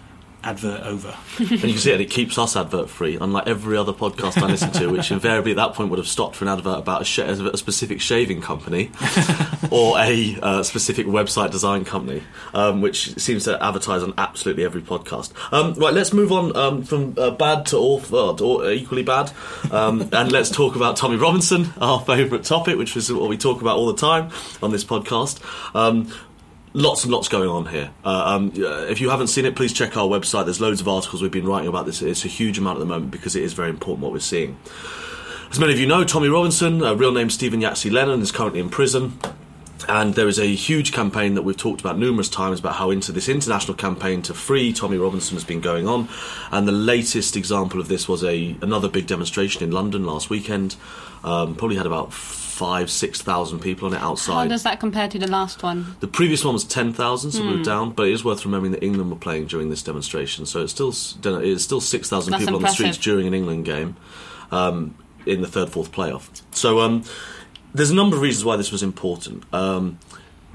Advert 0.47 0.83
over. 0.83 1.09
and 1.39 1.51
you 1.51 1.59
can 1.59 1.77
see 1.77 1.91
it, 1.91 2.01
it 2.01 2.09
keeps 2.09 2.39
us 2.39 2.55
advert 2.55 2.89
free, 2.89 3.19
unlike 3.21 3.49
every 3.49 3.77
other 3.77 3.93
podcast 3.93 4.41
I 4.41 4.47
listen 4.47 4.71
to, 4.73 4.87
which 4.87 5.11
invariably 5.11 5.51
at 5.51 5.57
that 5.57 5.75
point 5.75 5.91
would 5.91 5.99
have 5.99 6.07
stopped 6.07 6.37
for 6.37 6.45
an 6.45 6.49
advert 6.49 6.79
about 6.79 7.03
a, 7.03 7.05
sh- 7.05 7.19
a 7.19 7.57
specific 7.57 8.01
shaving 8.01 8.41
company 8.41 8.93
or 9.73 9.99
a 9.99 10.39
uh, 10.41 10.63
specific 10.63 11.07
website 11.07 11.51
design 11.51 11.85
company, 11.85 12.23
um, 12.55 12.81
which 12.81 13.19
seems 13.19 13.43
to 13.45 13.61
advertise 13.61 14.05
on 14.05 14.15
absolutely 14.19 14.65
every 14.65 14.83
podcast. 14.83 15.33
Um, 15.53 15.75
right, 15.75 15.93
let's 15.93 16.13
move 16.13 16.31
on 16.31 16.55
um, 16.57 16.85
from 16.85 17.15
uh, 17.19 17.33
bad 17.33 17.67
to 17.67 17.77
awful, 17.77 18.17
aw- 18.41 18.69
equally 18.69 19.03
bad, 19.03 19.33
um, 19.73 20.09
and 20.13 20.31
let's 20.31 20.51
talk 20.51 20.77
about 20.77 20.97
Tommy 20.97 21.17
Robinson, 21.17 21.73
our 21.81 22.01
favourite 22.01 22.45
topic, 22.45 22.79
which 22.79 22.97
is 22.97 23.13
what 23.13 23.29
we 23.29 23.37
talk 23.37 23.61
about 23.61 23.77
all 23.77 23.89
the 23.89 23.99
time 23.99 24.31
on 24.63 24.71
this 24.71 24.85
podcast. 24.85 25.43
Lots 26.77 27.05
and 27.05 27.13
lots 27.13 27.29
going 27.29 27.49
on 27.49 27.65
here. 27.65 27.91
Uh, 28.05 28.35
um, 28.37 28.53
if 28.55 29.01
you 29.01 29.09
haven't 29.09 29.29
seen 29.29 29.47
it, 29.47 29.57
please 29.57 29.73
check 29.73 29.97
our 29.97 30.07
website. 30.07 30.45
There's 30.45 30.61
loads 30.61 30.83
of 30.83 30.87
articles 30.87 31.23
we've 31.23 31.31
been 31.31 31.47
writing 31.47 31.71
about 31.71 31.87
this. 31.87 32.03
It's 32.03 32.27
a 32.27 32.29
huge 32.29 32.59
amount 32.59 32.77
at 32.77 32.81
the 32.81 32.85
moment 32.85 33.11
because 33.11 33.35
it 33.35 33.43
is 33.45 33.55
very 33.55 33.71
important 33.71 34.03
what 34.03 34.13
we're 34.13 34.19
seeing. 34.21 34.59
As 35.51 35.59
many 35.59 35.73
of 35.73 35.79
you 35.79 35.87
know, 35.87 36.05
Tommy 36.05 36.29
Robinson, 36.29 36.83
uh, 36.83 36.93
real 36.93 37.13
name 37.13 37.31
Stephen 37.31 37.63
Yaxley 37.63 37.91
Lennon, 37.91 38.21
is 38.21 38.31
currently 38.31 38.61
in 38.61 38.69
prison. 38.69 39.19
And 39.89 40.17
there 40.17 40.29
is 40.29 40.39
a 40.39 40.55
huge 40.55 40.93
campaign 40.93 41.33
that 41.33 41.45
we've 41.45 41.57
talked 41.57 41.81
about 41.81 41.99
numerous 41.99 42.29
times 42.29 42.61
about 42.61 42.75
how 42.75 42.91
into 42.91 43.11
this 43.11 43.31
international 43.31 43.75
campaign 43.75 44.21
to 44.23 44.35
free 44.35 44.75
Tommy 44.75 44.99
Robinson 44.99 45.35
has 45.35 45.45
been 45.45 45.63
going 45.63 45.89
on. 45.89 46.11
And 46.53 46.69
the 46.69 46.73
latest 46.73 47.39
example 47.39 47.81
of 47.81 47.89
this 47.89 48.07
was 48.07 48.23
a 48.23 48.55
another 48.61 48.91
big 48.91 49.07
demonstration 49.07 49.63
in 49.63 49.71
London 49.71 50.05
last 50.05 50.29
weekend. 50.29 50.77
Um, 51.25 51.55
probably 51.55 51.77
had 51.79 51.87
about 51.87 52.13
five, 52.57 52.91
six 52.91 53.21
thousand 53.21 53.61
people 53.61 53.87
on 53.87 53.95
it 53.95 54.01
outside. 54.01 54.33
How 54.33 54.47
does 54.47 54.63
that 54.63 54.81
compare 54.81 55.09
to 55.09 55.19
the 55.19 55.31
last 55.31 55.63
one? 55.63 55.95
The 56.01 56.09
previous 56.09 56.43
one 56.43 56.55
was 56.55 56.65
10,000, 56.65 57.33
so 57.33 57.43
moved 57.43 57.67
down, 57.67 57.91
but 57.91 58.09
it 58.09 58.13
is 58.13 58.25
worth 58.25 58.47
remembering 58.47 58.73
that 58.73 58.83
England 58.83 59.11
were 59.11 59.17
playing 59.17 59.47
during 59.47 59.69
this 59.69 59.83
demonstration, 59.83 60.47
so 60.47 60.63
it's 60.63 60.73
still 60.73 60.93
don't 61.21 61.35
know, 61.35 61.47
it's 61.47 61.65
still 61.65 61.83
6,000 61.83 62.31
That's 62.31 62.43
people 62.43 62.57
on 62.57 62.63
the 62.63 62.69
streets 62.69 62.97
during 62.97 63.27
an 63.27 63.35
England 63.35 63.67
game 63.67 63.97
um, 64.51 64.97
in 65.27 65.43
the 65.43 65.47
third, 65.47 65.69
fourth 65.69 65.93
playoff. 65.93 66.29
So 66.53 66.81
um, 66.81 67.05
there's 67.75 67.91
a 67.91 67.95
number 67.95 68.17
of 68.17 68.23
reasons 68.23 68.45
why 68.45 68.57
this 68.57 68.73
was 68.73 68.83
important. 68.83 69.45
Um, 69.53 69.99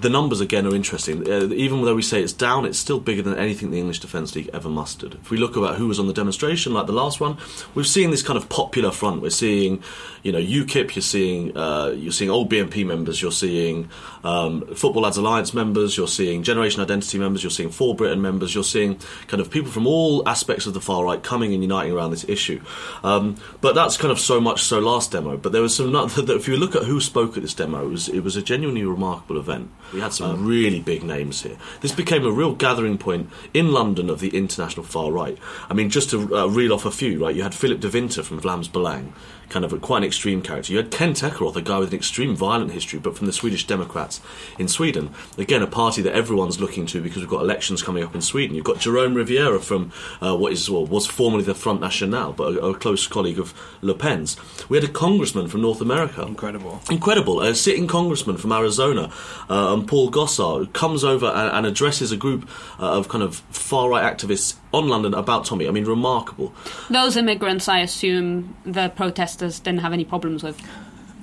the 0.02 0.10
numbers 0.10 0.42
again 0.42 0.66
are 0.66 0.76
interesting. 0.76 1.30
Uh, 1.30 1.48
even 1.54 1.84
though 1.84 1.96
we 1.96 2.02
say 2.02 2.22
it's 2.22 2.34
down, 2.34 2.66
it's 2.66 2.80
still 2.80 3.00
bigger 3.00 3.22
than 3.22 3.38
anything 3.38 3.72
the 3.72 3.80
English 3.80 4.00
Defence 4.00 4.36
League 4.36 4.50
ever 4.54 4.70
mustered. 4.70 5.16
If 5.16 5.30
we 5.30 5.38
look 5.38 5.56
about 5.56 5.76
who 5.76 5.88
was 5.88 6.00
on 6.00 6.08
the 6.08 6.14
demonstration, 6.14 6.74
like 6.74 6.88
the 6.88 6.94
last 6.94 7.20
one, 7.20 7.38
we've 7.76 7.88
seen 7.88 8.12
this 8.12 8.24
kind 8.24 8.38
of 8.38 8.50
popular 8.50 8.92
front. 8.92 9.22
We're 9.22 9.30
seeing, 9.30 9.84
you 10.24 10.32
know, 10.32 10.40
UKIP. 10.40 10.96
You're 10.96 11.04
seeing, 11.04 11.56
uh, 11.56 11.94
you're 11.96 12.12
seeing 12.12 12.32
old 12.32 12.52
BNP 12.52 12.86
members. 12.86 13.22
You're 13.22 13.32
seeing 13.32 13.90
um, 14.24 14.66
Football 14.76 15.04
Lads 15.04 15.18
Alliance 15.18 15.54
members. 15.54 15.96
You're 15.96 16.08
seeing 16.08 16.44
Generation 16.44 16.82
Identity 16.82 17.20
members. 17.20 17.44
You're 17.44 17.52
seeing 17.52 17.70
For 17.70 17.96
Britain 17.96 18.22
members. 18.22 18.56
You're 18.56 18.64
seeing 18.64 19.00
kind 19.28 19.40
of 19.40 19.52
people 19.52 19.72
from 19.72 19.86
all 19.86 20.28
aspects 20.28 20.66
of 20.66 20.74
the 20.74 20.82
far 20.82 21.06
right 21.06 21.22
coming 21.22 21.54
and 21.54 21.62
uniting 21.62 21.94
around 21.94 22.12
this 22.12 22.28
issue. 22.28 22.62
Um, 23.04 23.38
but 23.62 23.76
that's 23.76 23.98
kind 23.98 24.12
of 24.12 24.20
so 24.20 24.42
much 24.42 24.64
so 24.64 24.80
last 24.80 25.12
demo. 25.12 25.38
But 25.38 25.52
there 25.52 25.62
was 25.62 25.76
some. 25.76 25.92
That, 26.22 26.36
if 26.36 26.48
you 26.48 26.58
look 26.58 26.76
at 26.76 26.84
who 26.84 27.00
spoke 27.00 27.36
at 27.36 27.44
this 27.44 27.54
demo, 27.54 27.86
it 27.86 27.90
was, 27.90 28.10
it 28.10 28.22
was 28.22 28.36
a 28.36 28.42
genuinely 28.42 28.84
remarkable 28.84 29.40
event. 29.40 29.72
We 29.94 30.00
had 30.00 30.14
some 30.14 30.46
really 30.46 30.80
big 30.80 31.04
names 31.04 31.42
here. 31.44 31.58
This 31.82 31.92
became 31.92 32.26
a 32.26 32.32
real 32.32 32.54
gathering 32.54 32.98
point 32.98 33.30
in 33.54 33.72
London 33.72 34.10
of 34.10 34.20
the 34.20 34.36
international 34.36 34.86
far 34.86 35.12
right. 35.12 35.38
I 35.70 35.74
mean, 35.74 35.90
just 35.90 36.10
to 36.12 36.36
uh, 36.36 36.48
reel 36.48 36.74
off 36.74 36.86
a 36.86 36.92
few, 36.92 37.24
right? 37.24 37.36
You 37.36 37.44
had 37.44 37.54
Filip 37.54 37.80
Dewinter 37.80 38.24
from 38.24 38.42
Vlaams 38.42 38.70
Belang, 38.70 39.14
kind 39.50 39.66
of 39.66 39.74
a, 39.74 39.80
quite 39.80 40.00
an 40.00 40.04
extreme 40.04 40.42
character. 40.42 40.72
You 40.72 40.78
had 40.78 40.92
Kent 40.92 41.22
Ekeroth, 41.22 41.56
a 41.56 41.62
guy 41.62 41.80
with 41.80 41.90
an 41.90 41.96
extreme 41.96 42.36
violent 42.36 42.72
history, 42.72 43.00
but 43.00 43.18
from 43.18 43.28
the 43.28 43.34
Swedish 43.34 43.68
Democrats 43.68 44.22
in 44.58 44.68
Sweden. 44.68 45.12
Again, 45.38 45.62
a 45.62 45.68
party 45.68 46.02
that 46.02 46.14
everyone's 46.14 46.60
looking 46.60 46.86
to 46.88 47.02
because 47.02 47.20
we've 47.20 47.30
got 47.30 47.42
elections 47.42 47.84
coming 47.84 48.04
up 48.04 48.16
in 48.16 48.22
Sweden. 48.22 48.56
You've 48.56 48.66
got 48.66 48.78
Jérôme 48.78 49.14
Rivière 49.14 49.62
from 49.62 49.92
uh, 50.22 50.36
what 50.38 50.54
is 50.54 50.70
well, 50.70 50.86
was 50.86 51.06
formerly 51.06 51.44
the 51.44 51.56
Front 51.56 51.82
National, 51.82 52.34
but 52.34 52.56
a, 52.56 52.66
a 52.68 52.76
close 52.76 53.08
colleague 53.08 53.40
of 53.40 53.54
Le 53.82 53.94
Pen's. 53.94 54.38
We 54.70 54.78
had 54.78 54.90
a 54.90 54.92
congressman 54.92 55.48
from 55.48 55.62
North 55.62 55.82
America. 55.82 56.24
Incredible. 56.24 56.82
Incredible. 56.90 57.42
A 57.42 57.54
sitting 57.56 57.88
congressman 57.88 58.38
from 58.38 58.52
Arizona, 58.52 59.12
uh, 59.50 59.74
um, 59.74 59.86
Paul 59.86 60.12
Gosar, 60.12 60.60
who 60.60 60.68
comes 60.68 61.04
over 61.04 61.26
and, 61.28 61.58
and 61.58 61.66
addresses 61.66 62.12
a 62.12 62.18
group 62.18 62.50
uh, 62.80 62.98
of 62.98 63.10
kind 63.10 63.24
of 63.24 63.36
far 63.50 63.90
right 63.90 64.04
activists 64.04 64.56
on 64.74 64.88
London 64.88 65.14
about 65.14 65.46
Tommy. 65.46 65.68
I 65.68 65.72
mean, 65.72 65.86
remarkable. 65.86 66.54
Those 66.90 67.18
immigrants, 67.18 67.68
I 67.68 67.80
assume, 67.80 68.56
the 68.66 68.90
protesters 68.90 69.60
didn't 69.60 69.82
have 69.82 69.94
any 69.94 70.06
problems 70.06 70.44
with. 70.44 70.62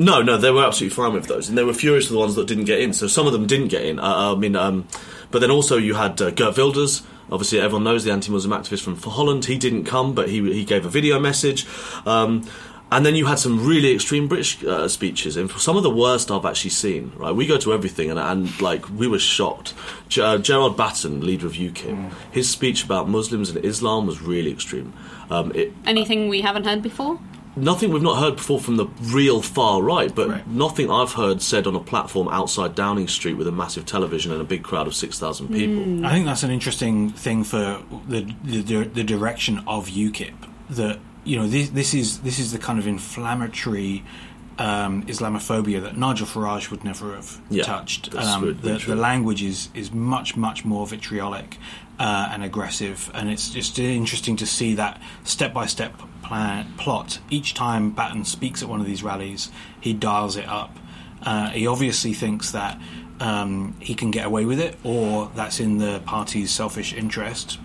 No, 0.01 0.23
no, 0.23 0.37
they 0.37 0.53
were 0.53 0.65
absolutely 0.65 0.95
fine 0.95 1.13
with 1.13 1.27
those, 1.27 1.49
and 1.49 1.59
they 1.59 1.65
were 1.65 1.75
furious 1.75 2.05
with 2.05 2.13
the 2.13 2.19
ones 2.21 2.37
that 2.37 2.47
didn't 2.47 2.67
get 2.67 2.81
in. 2.81 2.93
So 2.93 3.09
some 3.09 3.27
of 3.27 3.33
them 3.33 3.47
didn't 3.47 3.69
get 3.69 3.85
in. 3.85 3.99
Uh, 3.99 4.35
I 4.35 4.35
mean, 4.37 4.55
um, 4.55 4.87
but 5.31 5.41
then 5.41 5.51
also 5.51 5.77
you 5.77 5.95
had 5.95 6.21
uh, 6.23 6.31
Geert 6.31 6.57
Wilders. 6.57 7.03
Obviously, 7.31 7.61
everyone 7.61 7.85
knows 7.85 8.05
the 8.05 8.13
anti-Muslim 8.13 8.59
activist 8.59 8.83
from 8.83 8.95
For 8.95 9.11
Holland. 9.11 9.45
He 9.45 9.59
didn't 9.59 9.85
come, 9.85 10.15
but 10.15 10.29
he 10.29 10.41
he 10.53 10.65
gave 10.65 10.87
a 10.87 10.89
video 10.89 11.19
message. 11.19 11.67
Um, 12.07 12.49
and 12.91 13.05
then 13.05 13.15
you 13.15 13.27
had 13.27 13.39
some 13.39 13.67
really 13.67 13.93
extreme 13.95 14.29
British 14.29 14.63
uh, 14.65 14.89
speeches, 14.89 15.37
and 15.37 15.51
for 15.51 15.59
some 15.59 15.77
of 15.77 15.83
the 15.83 15.91
worst 15.91 16.31
I've 16.31 16.45
actually 16.47 16.71
seen. 16.71 17.13
Right, 17.17 17.35
we 17.35 17.47
go 17.47 17.59
to 17.59 17.73
everything, 17.73 18.11
and, 18.11 18.19
and 18.19 18.61
like 18.61 18.89
we 18.91 19.07
were 19.07 19.19
shocked. 19.19 19.75
G- 20.09 20.21
uh, 20.23 20.39
Gerard 20.39 20.77
Batten, 20.77 21.21
leader 21.25 21.47
of 21.47 21.53
UKIP, 21.55 22.13
his 22.31 22.49
speech 22.49 22.85
about 22.85 23.09
Muslims 23.09 23.51
and 23.51 23.65
Islam 23.65 24.07
was 24.07 24.21
really 24.23 24.51
extreme. 24.51 24.93
Um, 25.31 25.53
it, 25.55 25.73
Anything 25.87 26.29
we 26.29 26.41
haven't 26.41 26.65
heard 26.65 26.83
before? 26.83 27.19
nothing 27.57 27.91
we've 27.91 28.03
not 28.03 28.19
heard 28.21 28.37
before 28.37 28.61
from 28.61 28.77
the 28.77 28.87
real 29.03 29.43
far 29.43 29.83
right, 29.83 30.15
but 30.15 30.29
Right. 30.29 30.47
nothing 30.47 30.93
I've 30.93 31.15
heard 31.15 31.43
said 31.43 31.67
on 31.67 31.75
a 31.75 31.81
platform 31.81 32.29
outside 32.29 32.77
Downing 32.77 33.09
Street 33.09 33.35
with 33.35 33.49
a 33.49 33.53
massive 33.53 33.85
television 33.85 34.31
and 34.31 34.41
a 34.41 34.45
big 34.45 34.63
crowd 34.63 34.87
of 34.87 34.95
6,000 34.95 35.49
people. 35.49 36.07
I 36.07 36.13
think 36.13 36.25
that's 36.27 36.45
an 36.45 36.53
interesting 36.53 37.11
thing 37.11 37.43
for 37.43 37.83
the 38.07 38.33
the, 38.45 38.85
the 38.85 39.03
direction 39.03 39.59
of 39.67 39.89
UKIP. 39.89 40.35
That 40.71 41.01
you 41.29 41.37
know, 41.37 41.47
this, 41.47 41.69
this 41.71 41.95
is 41.95 42.21
this 42.21 42.39
is 42.39 42.53
the 42.53 42.59
kind 42.59 42.79
of 42.79 42.87
inflammatory 42.87 44.03
um, 44.59 45.05
Islamophobia 45.05 45.83
that 45.83 45.97
Nigel 45.97 46.27
Farage 46.27 46.71
would 46.71 46.85
never 46.85 47.15
have 47.15 47.41
Yeah, 47.51 47.65
touched. 47.65 48.15
Um, 48.15 48.59
the, 48.61 48.79
the 48.79 48.97
language 48.97 49.43
is 49.43 49.69
is 49.75 49.93
much 49.93 50.37
much 50.37 50.65
more 50.65 50.87
vitriolic 50.87 51.59
uh, 51.99 52.31
and 52.33 52.43
aggressive, 52.43 53.11
and 53.15 53.29
it's 53.29 53.51
just 53.51 53.79
interesting 53.79 54.37
to 54.37 54.47
see 54.47 54.75
that 54.75 55.01
step 55.25 55.53
by 55.53 55.67
step 55.67 56.01
plan 56.23 56.73
plot. 56.79 57.19
Each 57.31 57.55
time 57.55 57.91
Batten 57.91 58.25
speaks 58.25 58.63
at 58.63 58.69
one 58.69 58.81
of 58.81 58.87
these 58.87 59.03
rallies, 59.03 59.51
he 59.81 59.93
dials 59.93 60.37
it 60.37 60.49
up. 60.49 60.77
Uh, 61.23 61.51
he 61.51 61.67
obviously 61.67 62.15
thinks 62.15 62.53
that 62.53 62.81
um, 63.21 63.77
he 63.81 63.95
can 63.95 64.11
get 64.11 64.25
away 64.25 64.45
with 64.47 64.61
it, 64.61 64.77
or 64.83 65.31
that's 65.35 65.61
in 65.61 65.79
the 65.79 66.01
party's 66.07 66.51
selfish 66.51 66.95
interest. 66.95 67.59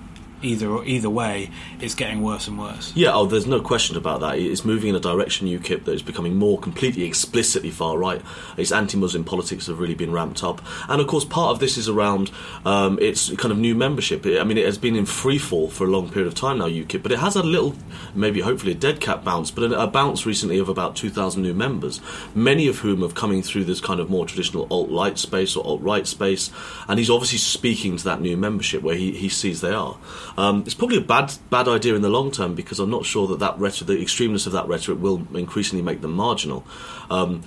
Either 0.43 0.83
either 0.83 1.09
way, 1.09 1.49
it's 1.79 1.95
getting 1.95 2.21
worse 2.21 2.47
and 2.47 2.59
worse. 2.59 2.91
Yeah, 2.95 3.13
oh, 3.13 3.25
there's 3.25 3.47
no 3.47 3.61
question 3.61 3.97
about 3.97 4.19
that. 4.21 4.37
It's 4.37 4.65
moving 4.65 4.89
in 4.89 4.95
a 4.95 4.99
direction, 4.99 5.47
UKIP, 5.47 5.85
that 5.85 5.93
is 5.93 6.01
becoming 6.01 6.35
more 6.35 6.59
completely 6.59 7.05
explicitly 7.05 7.69
far 7.69 7.97
right. 7.97 8.21
Its 8.57 8.71
anti 8.71 8.97
Muslim 8.97 9.23
politics 9.23 9.67
have 9.67 9.79
really 9.79 9.95
been 9.95 10.11
ramped 10.11 10.43
up. 10.43 10.61
And 10.89 11.01
of 11.01 11.07
course, 11.07 11.25
part 11.25 11.51
of 11.51 11.59
this 11.59 11.77
is 11.77 11.89
around 11.89 12.31
um, 12.65 12.99
its 12.99 13.29
kind 13.35 13.51
of 13.51 13.57
new 13.57 13.75
membership. 13.75 14.25
I 14.25 14.43
mean, 14.43 14.57
it 14.57 14.65
has 14.65 14.77
been 14.77 14.95
in 14.95 15.05
free 15.05 15.37
fall 15.37 15.69
for 15.69 15.85
a 15.85 15.89
long 15.89 16.09
period 16.09 16.27
of 16.27 16.35
time 16.35 16.59
now, 16.59 16.67
UKIP, 16.67 17.03
but 17.03 17.11
it 17.11 17.19
has 17.19 17.35
had 17.35 17.45
a 17.45 17.47
little, 17.47 17.75
maybe 18.13 18.41
hopefully 18.41 18.73
a 18.73 18.75
dead 18.75 18.99
cat 18.99 19.23
bounce, 19.23 19.51
but 19.51 19.71
a, 19.71 19.87
bounce 19.87 20.25
recently 20.25 20.57
of 20.57 20.69
about 20.69 20.95
2,000 20.95 21.41
new 21.41 21.53
members, 21.53 22.01
many 22.33 22.67
of 22.67 22.79
whom 22.79 23.03
are 23.03 23.09
coming 23.09 23.41
through 23.43 23.63
this 23.63 23.79
kind 23.79 23.99
of 23.99 24.09
more 24.09 24.25
traditional 24.25 24.67
alt 24.71 24.89
right 24.89 25.17
space 25.17 25.55
or 25.55 25.63
alt 25.65 25.81
right 25.81 26.07
space. 26.07 26.51
And 26.87 26.99
he's 26.99 27.09
obviously 27.09 27.37
speaking 27.37 27.97
to 27.97 28.03
that 28.05 28.21
new 28.21 28.35
membership 28.35 28.81
where 28.81 28.95
he, 28.95 29.11
he 29.11 29.29
sees 29.29 29.61
they 29.61 29.73
are. 29.73 29.97
Um, 30.37 30.63
it's 30.65 30.73
probably 30.73 30.97
a 30.97 31.01
bad 31.01 31.33
bad 31.49 31.67
idea 31.67 31.95
in 31.95 32.01
the 32.01 32.09
long 32.09 32.31
term 32.31 32.55
because 32.55 32.79
I'm 32.79 32.89
not 32.89 33.05
sure 33.05 33.27
that 33.27 33.39
that 33.39 33.57
rhetoric, 33.59 33.87
the 33.87 34.03
extremeness 34.03 34.47
of 34.47 34.53
that 34.53 34.67
rhetoric, 34.67 34.99
will 35.01 35.27
increasingly 35.35 35.83
make 35.83 36.01
them 36.01 36.13
marginal. 36.13 36.65
Um, 37.09 37.43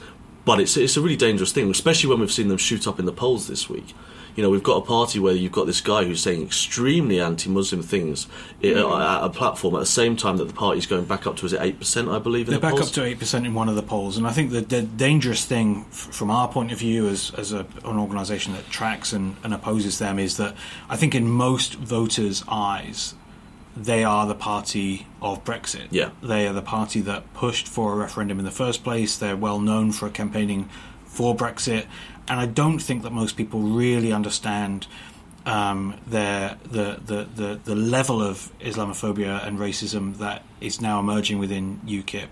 but 0.47 0.59
it's 0.61 0.77
it's 0.79 0.97
a 0.97 1.03
really 1.03 1.17
dangerous 1.17 1.53
thing, 1.53 1.71
especially 1.71 2.09
when 2.09 2.21
we've 2.21 2.33
seen 2.33 2.49
them 2.49 2.57
shoot 2.57 2.87
up 2.89 2.99
in 2.99 3.05
the 3.05 3.13
polls 3.13 3.47
this 3.49 3.69
week. 3.69 3.93
You 4.35 4.43
know, 4.43 4.51
we've 4.51 4.63
got 4.63 4.77
a 4.77 4.83
party 4.83 5.19
where 5.19 5.33
you've 5.33 5.53
got 5.53 5.65
this 5.67 5.81
guy 5.81 6.05
who's 6.05 6.21
saying 6.21 6.43
extremely 6.43 7.23
anti-Muslim 7.23 7.83
things 7.83 8.27
eh, 8.63 8.67
mm. 8.69 8.93
i- 8.93 9.17
at 9.17 9.25
a 9.25 9.31
platform 9.31 9.75
at 9.77 9.79
the 9.79 9.87
same 9.87 10.15
time 10.15 10.37
that 10.37 10.45
the 10.47 10.53
party's 10.53 10.85
going 10.85 11.07
back 11.07 11.27
up 11.27 11.37
to 11.39 11.47
is 11.47 11.55
it 11.55 11.61
eight 11.63 11.79
percent, 11.79 12.11
I 12.11 12.19
believe. 12.19 12.47
In 12.47 12.51
They're 12.51 12.59
the 12.61 12.67
back 12.67 12.75
polls? 12.75 12.89
up 12.89 12.95
to 12.97 13.05
eight 13.05 13.19
percent 13.19 13.47
in 13.47 13.55
one 13.55 13.71
of 13.71 13.77
the 13.77 13.83
polls, 13.83 14.19
and 14.19 14.27
I 14.27 14.33
think 14.33 14.51
the, 14.51 14.61
the 14.61 14.83
dangerous 14.83 15.47
thing, 15.47 15.87
f- 15.89 15.97
from 16.13 16.31
our 16.31 16.49
point 16.49 16.71
of 16.71 16.79
view, 16.79 17.09
as 17.09 17.31
as 17.37 17.53
a, 17.53 17.61
an 17.85 17.97
organisation 17.99 18.53
that 18.53 18.69
tracks 18.69 19.13
and, 19.15 19.37
and 19.43 19.55
opposes 19.55 19.99
them, 19.99 20.19
is 20.19 20.37
that 20.37 20.55
I 20.91 20.97
think 20.97 21.15
in 21.15 21.27
most 21.29 21.75
voters' 21.77 22.45
eyes, 22.47 23.15
they 23.77 24.05
are 24.05 24.27
the 24.27 24.35
party 24.35 25.07
of 25.21 25.45
Brexit. 25.45 25.89
Yeah. 25.91 26.11
they 26.23 26.47
are 26.47 26.53
the 26.53 26.63
party 26.63 27.01
that 27.03 27.33
pushed 27.35 27.69
for 27.69 27.93
a 27.93 27.97
referendum 27.97 28.39
in 28.39 28.45
the 28.45 28.51
first 28.51 28.83
place. 28.83 29.19
They're 29.19 29.37
well 29.37 29.61
known 29.61 29.93
for 29.93 30.09
campaigning 30.09 30.69
for 31.05 31.37
Brexit, 31.37 31.87
and 32.29 32.41
I 32.41 32.47
don't 32.47 32.79
think 32.79 33.03
that 33.03 33.13
most 33.13 33.37
people 33.37 33.61
really 33.61 34.13
understand. 34.13 34.87
Um, 35.45 36.01
their, 36.09 36.59
the, 36.65 37.01
the, 37.07 37.29
the, 37.37 37.61
the 37.63 37.77
level 37.77 38.21
of 38.21 38.51
Islamophobia 38.59 39.47
and 39.47 39.61
racism 39.61 40.17
that 40.19 40.43
is 40.61 40.81
now 40.81 40.99
emerging 40.99 41.39
within 41.39 41.81
UKIP, 41.87 42.27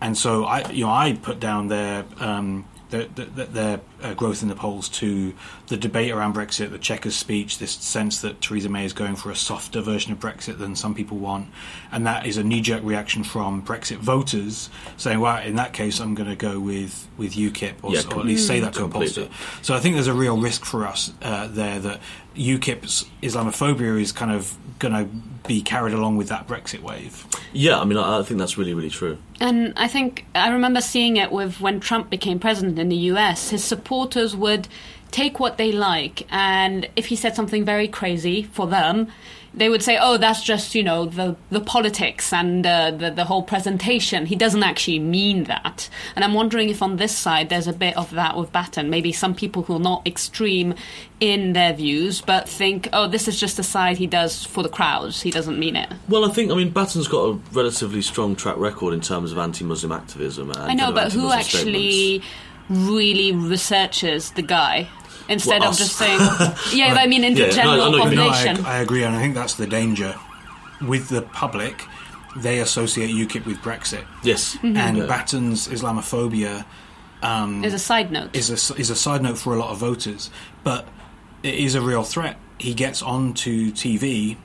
and 0.00 0.18
so 0.18 0.46
I, 0.46 0.68
you 0.70 0.84
know, 0.84 0.90
I 0.90 1.12
put 1.12 1.38
down 1.38 1.68
their 1.68 2.04
um, 2.18 2.64
their, 2.90 3.04
their, 3.04 3.46
their 3.46 3.80
uh, 4.02 4.14
growth 4.14 4.42
in 4.42 4.48
the 4.48 4.54
polls 4.54 4.88
to 4.88 5.32
the 5.70 5.76
debate 5.76 6.10
around 6.10 6.34
Brexit, 6.34 6.70
the 6.70 6.78
Chequers 6.78 7.14
speech, 7.16 7.58
this 7.58 7.70
sense 7.70 8.20
that 8.22 8.40
Theresa 8.40 8.68
May 8.68 8.84
is 8.84 8.92
going 8.92 9.14
for 9.14 9.30
a 9.30 9.36
softer 9.36 9.80
version 9.80 10.12
of 10.12 10.18
Brexit 10.18 10.58
than 10.58 10.74
some 10.74 10.94
people 10.94 11.16
want, 11.16 11.48
and 11.92 12.06
that 12.06 12.26
is 12.26 12.36
a 12.36 12.42
knee-jerk 12.42 12.82
reaction 12.82 13.22
from 13.24 13.62
Brexit 13.62 13.98
voters 13.98 14.68
saying, 14.96 15.20
"Well, 15.20 15.40
in 15.42 15.54
that 15.56 15.72
case, 15.72 16.00
I'm 16.00 16.14
going 16.14 16.28
to 16.28 16.36
go 16.36 16.58
with 16.58 17.08
with 17.16 17.34
UKIP, 17.34 17.74
or, 17.82 17.94
Yeah, 17.94 18.00
or 18.12 18.20
at 18.20 18.26
least 18.26 18.46
say 18.46 18.58
that 18.60 18.74
to 18.74 18.80
a 18.80 18.82
completely. 18.82 19.26
pollster." 19.26 19.64
So 19.64 19.74
I 19.74 19.78
think 19.80 19.94
there's 19.94 20.08
a 20.08 20.12
real 20.12 20.36
risk 20.36 20.64
for 20.64 20.86
us 20.86 21.12
uh, 21.22 21.46
there 21.46 21.78
that 21.78 22.00
UKIP's 22.36 23.04
Islamophobia 23.22 24.00
is 24.00 24.12
kind 24.12 24.32
of 24.32 24.56
going 24.80 24.94
to 24.94 25.08
be 25.46 25.62
carried 25.62 25.94
along 25.94 26.16
with 26.16 26.28
that 26.28 26.46
Brexit 26.46 26.80
wave. 26.80 27.26
Yeah, 27.52 27.80
I 27.80 27.84
mean, 27.84 27.98
I, 27.98 28.18
I 28.18 28.22
think 28.22 28.38
that's 28.38 28.58
really, 28.58 28.74
really 28.74 28.90
true. 28.90 29.18
And 29.40 29.72
I 29.76 29.88
think 29.88 30.26
I 30.34 30.50
remember 30.50 30.80
seeing 30.80 31.16
it 31.16 31.32
with 31.32 31.60
when 31.60 31.80
Trump 31.80 32.10
became 32.10 32.38
president 32.38 32.78
in 32.78 32.88
the 32.88 32.96
US. 33.12 33.50
His 33.50 33.64
supporters 33.64 34.36
would 34.36 34.68
take 35.10 35.40
what 35.40 35.58
they 35.58 35.72
like, 35.72 36.26
and 36.30 36.88
if 36.96 37.06
he 37.06 37.16
said 37.16 37.34
something 37.34 37.64
very 37.64 37.88
crazy 37.88 38.42
for 38.42 38.66
them, 38.66 39.08
they 39.52 39.68
would 39.68 39.82
say, 39.82 39.98
"Oh, 40.00 40.16
that's 40.16 40.42
just 40.42 40.74
you 40.74 40.82
know 40.82 41.06
the 41.06 41.36
the 41.50 41.60
politics 41.60 42.32
and 42.32 42.64
uh, 42.64 42.90
the 42.92 43.10
the 43.10 43.24
whole 43.24 43.42
presentation. 43.42 44.26
He 44.26 44.36
doesn't 44.36 44.62
actually 44.62 45.00
mean 45.00 45.44
that." 45.44 45.88
And 46.14 46.24
I'm 46.24 46.34
wondering 46.34 46.68
if 46.68 46.82
on 46.82 46.96
this 46.96 47.16
side 47.16 47.48
there's 47.48 47.66
a 47.66 47.72
bit 47.72 47.96
of 47.96 48.10
that 48.12 48.36
with 48.36 48.52
Batten. 48.52 48.90
Maybe 48.90 49.12
some 49.12 49.34
people 49.34 49.64
who 49.64 49.76
are 49.76 49.80
not 49.80 50.06
extreme 50.06 50.74
in 51.18 51.52
their 51.52 51.72
views, 51.72 52.20
but 52.20 52.48
think, 52.48 52.88
"Oh, 52.92 53.08
this 53.08 53.26
is 53.26 53.40
just 53.40 53.58
a 53.58 53.64
side 53.64 53.98
he 53.98 54.06
does 54.06 54.44
for 54.44 54.62
the 54.62 54.68
crowds. 54.68 55.20
He 55.22 55.30
doesn't 55.30 55.58
mean 55.58 55.76
it." 55.76 55.90
Well, 56.08 56.24
I 56.24 56.32
think 56.32 56.52
I 56.52 56.54
mean 56.54 56.70
Batten's 56.70 57.08
got 57.08 57.24
a 57.24 57.32
relatively 57.52 58.02
strong 58.02 58.36
track 58.36 58.56
record 58.56 58.94
in 58.94 59.00
terms 59.00 59.32
of 59.32 59.38
anti-Muslim 59.38 59.90
activism. 59.90 60.50
And 60.50 60.58
I 60.58 60.74
know, 60.74 60.92
but 60.92 61.12
who 61.12 61.32
actually 61.32 62.22
really 62.68 63.32
researches 63.32 64.30
the 64.30 64.42
guy 64.42 64.88
instead 65.30 65.60
Well, 65.60 65.70
of 65.70 65.76
just 65.78 65.96
saying, 65.96 66.18
yeah, 66.74 66.92
but 66.94 66.98
I 67.00 67.06
mean 67.06 67.24
in 67.24 67.34
the 67.34 67.40
Yeah, 67.40 67.46
no, 67.46 67.52
general 67.52 67.72
I 67.72 67.76
know 67.76 67.90
what 67.98 68.02
you 68.04 68.04
mean. 68.10 68.16
No, 68.16 68.28
I, 68.28 68.32
population. 68.36 68.66
I 68.66 68.76
agree, 68.78 69.04
and 69.04 69.16
I 69.16 69.20
think 69.20 69.34
that's 69.34 69.54
the 69.54 69.66
danger. 69.66 70.14
With 70.82 71.08
the 71.08 71.22
public, 71.22 71.84
they 72.36 72.60
associate 72.60 73.10
UKIP 73.10 73.44
with 73.46 73.58
Brexit, 73.58 74.04
Yes, 74.22 74.56
Mm-hmm. 74.56 74.76
and 74.76 74.96
Yeah. 74.98 75.06
Batten's 75.06 75.68
Islamophobia 75.68 76.64
As 77.22 77.74
a 77.74 77.78
side 77.78 78.10
note, 78.10 78.34
is 78.34 78.48
a 78.50 78.74
is 78.80 78.90
a 78.90 78.96
side 78.96 79.22
note 79.22 79.38
for 79.38 79.54
a 79.54 79.58
lot 79.58 79.70
of 79.70 79.78
voters, 79.78 80.30
but 80.64 80.86
it 81.42 81.54
is 81.54 81.74
a 81.74 81.80
real 81.80 82.02
threat. 82.04 82.36
He 82.58 82.72
gets 82.74 83.02
onto 83.02 83.72
TV 83.72 84.36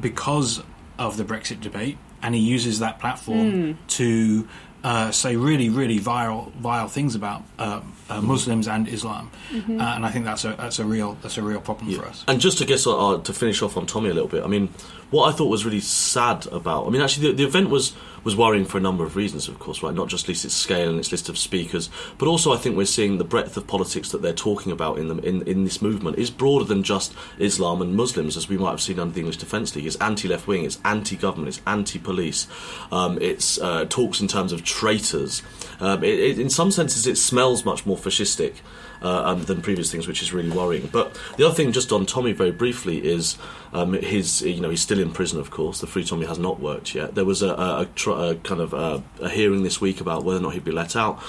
because 0.00 0.62
of 0.98 1.16
the 1.16 1.24
Brexit 1.24 1.60
debate, 1.60 1.98
and 2.22 2.34
he 2.34 2.40
uses 2.40 2.78
that 2.80 2.98
platform 3.00 3.78
to 3.88 4.46
uh, 4.84 5.10
say 5.10 5.36
really, 5.36 5.68
really 5.70 5.98
vile, 5.98 6.52
vile 6.58 6.88
things 6.88 7.14
about 7.14 7.42
uh, 7.58 7.80
uh, 8.10 8.20
Muslims 8.20 8.68
and 8.68 8.88
Islam, 8.88 9.30
uh, 9.52 9.56
and 9.94 10.04
I 10.04 10.10
think 10.10 10.24
that's 10.24 10.44
a 10.44 10.54
that's 10.56 10.78
a 10.78 10.84
real 10.84 11.16
that's 11.22 11.38
a 11.38 11.42
real 11.42 11.60
problem 11.60 11.92
for 11.94 12.06
us. 12.06 12.24
And 12.28 12.40
just 12.40 12.58
to 12.58 12.64
guess 12.64 12.86
uh, 12.86 13.20
to 13.22 13.32
finish 13.32 13.62
off 13.62 13.76
on 13.76 13.86
Tommy 13.86 14.10
a 14.10 14.14
little 14.14 14.28
bit, 14.28 14.42
I 14.44 14.48
mean, 14.48 14.68
what 15.10 15.28
I 15.28 15.36
thought 15.36 15.46
was 15.46 15.64
really 15.64 15.80
sad 15.80 16.46
about, 16.48 16.86
I 16.86 16.90
mean, 16.90 17.02
actually, 17.02 17.28
the, 17.28 17.36
the 17.36 17.44
event 17.44 17.70
was 17.70 17.94
was 18.22 18.36
worrying 18.36 18.66
for 18.66 18.76
a 18.76 18.80
number 18.82 19.02
of 19.02 19.16
reasons, 19.16 19.48
of 19.48 19.58
course, 19.58 19.82
right? 19.82 19.94
Not 19.94 20.08
just 20.08 20.28
least 20.28 20.44
its 20.44 20.54
scale 20.54 20.90
and 20.90 20.98
its 20.98 21.10
list 21.10 21.30
of 21.30 21.38
speakers, 21.38 21.88
but 22.18 22.28
also 22.28 22.52
I 22.52 22.58
think 22.58 22.76
we're 22.76 22.84
seeing 22.84 23.16
the 23.16 23.24
breadth 23.24 23.56
of 23.56 23.66
politics 23.66 24.10
that 24.10 24.20
they're 24.20 24.34
talking 24.34 24.72
about 24.72 24.98
in 24.98 25.08
the, 25.08 25.16
in, 25.26 25.40
in 25.48 25.64
this 25.64 25.80
movement 25.80 26.18
is 26.18 26.30
broader 26.30 26.66
than 26.66 26.82
just 26.82 27.14
Islam 27.38 27.80
and 27.80 27.96
Muslims, 27.96 28.36
as 28.36 28.46
we 28.46 28.58
might 28.58 28.72
have 28.72 28.80
seen 28.82 28.98
under 28.98 29.14
the 29.14 29.20
English 29.20 29.38
Defence 29.38 29.74
League. 29.74 29.86
It's 29.86 29.96
anti-left 29.96 30.46
wing, 30.46 30.64
it's 30.64 30.78
anti-government, 30.84 31.48
it's 31.48 31.62
anti-police, 31.66 32.46
um, 32.92 33.18
it's 33.22 33.58
uh, 33.58 33.86
talks 33.88 34.20
in 34.20 34.28
terms 34.28 34.52
of 34.52 34.64
traitors. 34.64 35.42
Um, 35.80 36.04
it, 36.04 36.18
it, 36.18 36.38
in 36.38 36.50
some 36.50 36.70
senses, 36.70 37.06
it 37.06 37.16
smells 37.16 37.64
much 37.64 37.86
more 37.86 37.96
fascistic 37.96 38.56
um, 39.02 39.44
than 39.44 39.62
previous 39.62 39.90
things, 39.90 40.06
which 40.06 40.22
is 40.22 40.32
really 40.32 40.50
worrying. 40.50 40.88
But 40.92 41.18
the 41.36 41.44
other 41.46 41.54
thing, 41.54 41.72
just 41.72 41.92
on 41.92 42.06
Tommy, 42.06 42.32
very 42.32 42.50
briefly, 42.50 42.98
is 42.98 43.38
um, 43.72 43.92
his. 43.94 44.42
You 44.42 44.60
know, 44.60 44.70
he's 44.70 44.82
still 44.82 45.00
in 45.00 45.12
prison, 45.12 45.40
of 45.40 45.50
course. 45.50 45.80
The 45.80 45.86
free 45.86 46.04
Tommy 46.04 46.26
has 46.26 46.38
not 46.38 46.60
worked 46.60 46.94
yet. 46.94 47.14
There 47.14 47.24
was 47.24 47.42
a, 47.42 47.50
a, 47.50 47.88
a, 48.06 48.10
a 48.10 48.34
kind 48.36 48.60
of 48.60 48.74
a, 48.74 49.02
a 49.20 49.28
hearing 49.28 49.62
this 49.62 49.80
week 49.80 50.00
about 50.00 50.24
whether 50.24 50.38
or 50.38 50.42
not 50.42 50.54
he'd 50.54 50.64
be 50.64 50.72
let 50.72 50.96
out, 50.96 51.22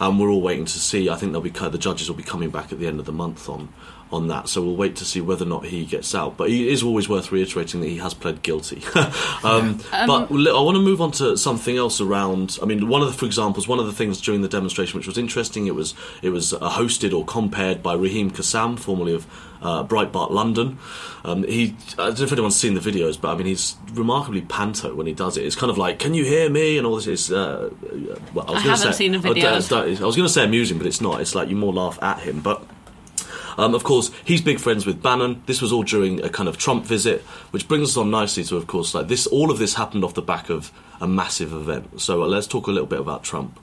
and 0.00 0.18
we're 0.18 0.30
all 0.30 0.42
waiting 0.42 0.64
to 0.64 0.78
see. 0.78 1.08
I 1.08 1.16
think 1.16 1.32
they'll 1.32 1.40
be 1.40 1.50
the 1.50 1.78
judges 1.78 2.08
will 2.08 2.16
be 2.16 2.22
coming 2.22 2.50
back 2.50 2.72
at 2.72 2.78
the 2.78 2.86
end 2.86 3.00
of 3.00 3.06
the 3.06 3.12
month 3.12 3.48
on 3.48 3.68
on 4.12 4.28
that. 4.28 4.48
So 4.48 4.62
we'll 4.62 4.76
wait 4.76 4.96
to 4.96 5.04
see 5.04 5.20
whether 5.20 5.44
or 5.44 5.48
not 5.48 5.66
he 5.66 5.84
gets 5.84 6.14
out. 6.14 6.36
But 6.36 6.50
it 6.50 6.66
is 6.66 6.82
always 6.82 7.08
worth 7.08 7.30
reiterating 7.32 7.80
that 7.80 7.88
he 7.88 7.98
has 7.98 8.14
pled 8.14 8.42
guilty. 8.42 8.82
um, 9.44 9.80
but 9.92 10.30
I 10.30 10.60
want 10.60 10.76
to 10.76 10.82
move 10.82 11.00
on 11.00 11.12
to 11.12 11.36
something 11.36 11.76
else 11.76 12.00
around. 12.00 12.58
I 12.62 12.66
mean, 12.66 12.88
one 12.88 13.02
of 13.02 13.08
the, 13.08 13.14
for 13.14 13.26
examples, 13.26 13.68
one 13.68 13.78
of 13.78 13.86
the 13.86 13.92
things 13.92 14.20
during 14.20 14.42
the 14.42 14.48
demonstration 14.48 14.96
which 14.98 15.06
was 15.06 15.18
interesting, 15.18 15.66
it 15.66 15.74
was 15.74 15.94
it 16.22 16.30
was 16.30 16.52
uh, 16.52 16.58
hosted 16.70 17.16
or 17.16 17.24
compared 17.24 17.82
by 17.82 17.94
Raheem 17.94 18.30
Kassam, 18.30 18.78
formerly 18.78 19.14
of 19.14 19.26
uh, 19.60 19.84
Breitbart 19.84 20.30
London. 20.30 20.78
Um, 21.24 21.42
he, 21.42 21.74
I 21.98 22.06
don't 22.08 22.18
know 22.18 22.24
if 22.24 22.32
anyone's 22.32 22.56
seen 22.56 22.74
the 22.74 22.80
videos, 22.80 23.20
but 23.20 23.30
I 23.30 23.36
mean, 23.36 23.46
he's 23.46 23.76
remarkably 23.92 24.42
panto 24.42 24.94
when 24.94 25.06
he 25.06 25.12
does 25.12 25.36
it. 25.36 25.44
It's 25.44 25.56
kind 25.56 25.70
of 25.70 25.78
like, 25.78 25.98
"Can 25.98 26.14
you 26.14 26.24
hear 26.24 26.48
me?" 26.48 26.78
and 26.78 26.86
all 26.86 26.96
this. 26.96 27.06
Is 27.06 27.32
uh, 27.32 27.70
well, 28.34 28.46
I, 28.48 28.52
was 28.52 28.62
I 28.62 28.64
gonna 28.64 28.76
haven't 28.76 28.76
say, 28.76 28.92
seen 28.92 29.12
the 29.12 29.18
videos. 29.18 29.68
don't- 29.68 30.00
I 30.00 30.06
was 30.06 30.16
going 30.16 30.26
to 30.26 30.32
say 30.32 30.44
amusing, 30.44 30.78
but 30.78 30.86
it's 30.86 31.00
not. 31.00 31.20
It's 31.20 31.34
like 31.34 31.48
you 31.48 31.56
more 31.56 31.72
laugh 31.72 31.98
at 32.02 32.20
him, 32.20 32.40
but. 32.40 32.62
Um, 33.58 33.74
of 33.74 33.84
course, 33.84 34.10
he's 34.24 34.40
big 34.40 34.60
friends 34.60 34.86
with 34.86 35.02
Bannon. 35.02 35.42
This 35.46 35.60
was 35.60 35.72
all 35.72 35.82
during 35.82 36.24
a 36.24 36.30
kind 36.30 36.48
of 36.48 36.56
Trump 36.56 36.86
visit, 36.86 37.22
which 37.50 37.68
brings 37.68 37.90
us 37.90 37.96
on 37.96 38.10
nicely 38.10 38.44
to, 38.44 38.56
of 38.56 38.68
course, 38.68 38.94
like 38.94 39.08
this. 39.08 39.26
All 39.26 39.50
of 39.50 39.58
this 39.58 39.74
happened 39.74 40.04
off 40.04 40.14
the 40.14 40.22
back 40.22 40.48
of 40.48 40.72
a 41.00 41.08
massive 41.08 41.52
event. 41.52 42.00
So 42.00 42.22
uh, 42.22 42.26
let's 42.26 42.46
talk 42.46 42.68
a 42.68 42.70
little 42.70 42.86
bit 42.86 43.00
about 43.00 43.24
Trump. 43.24 43.58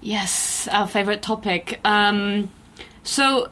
Yes, 0.00 0.66
our 0.72 0.88
favorite 0.88 1.22
topic. 1.22 1.80
Um, 1.84 2.50
So, 3.04 3.50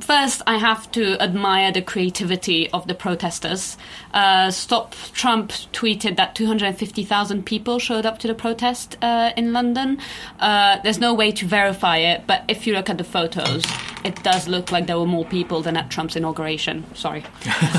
first, 0.00 0.42
I 0.46 0.56
have 0.58 0.90
to 0.92 1.20
admire 1.22 1.72
the 1.72 1.82
creativity 1.82 2.68
of 2.70 2.86
the 2.86 2.94
protesters. 2.94 3.76
Uh, 4.12 4.50
Stop 4.50 4.94
Trump 5.12 5.50
tweeted 5.72 6.16
that 6.16 6.34
250,000 6.34 7.44
people 7.44 7.78
showed 7.78 8.04
up 8.04 8.18
to 8.18 8.28
the 8.28 8.34
protest 8.34 8.96
uh, 9.02 9.32
in 9.36 9.52
London. 9.52 9.98
Uh, 10.40 10.78
there's 10.82 10.98
no 10.98 11.14
way 11.14 11.32
to 11.32 11.46
verify 11.46 11.98
it, 11.98 12.26
but 12.26 12.44
if 12.48 12.66
you 12.66 12.74
look 12.74 12.90
at 12.90 12.98
the 12.98 13.04
photos, 13.04 13.64
it 14.04 14.22
does 14.22 14.48
look 14.48 14.72
like 14.72 14.86
there 14.86 14.98
were 14.98 15.06
more 15.06 15.24
people 15.24 15.62
than 15.62 15.76
at 15.76 15.90
Trump's 15.90 16.16
inauguration. 16.16 16.84
Sorry. 16.94 17.24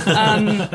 Um, 0.06 0.68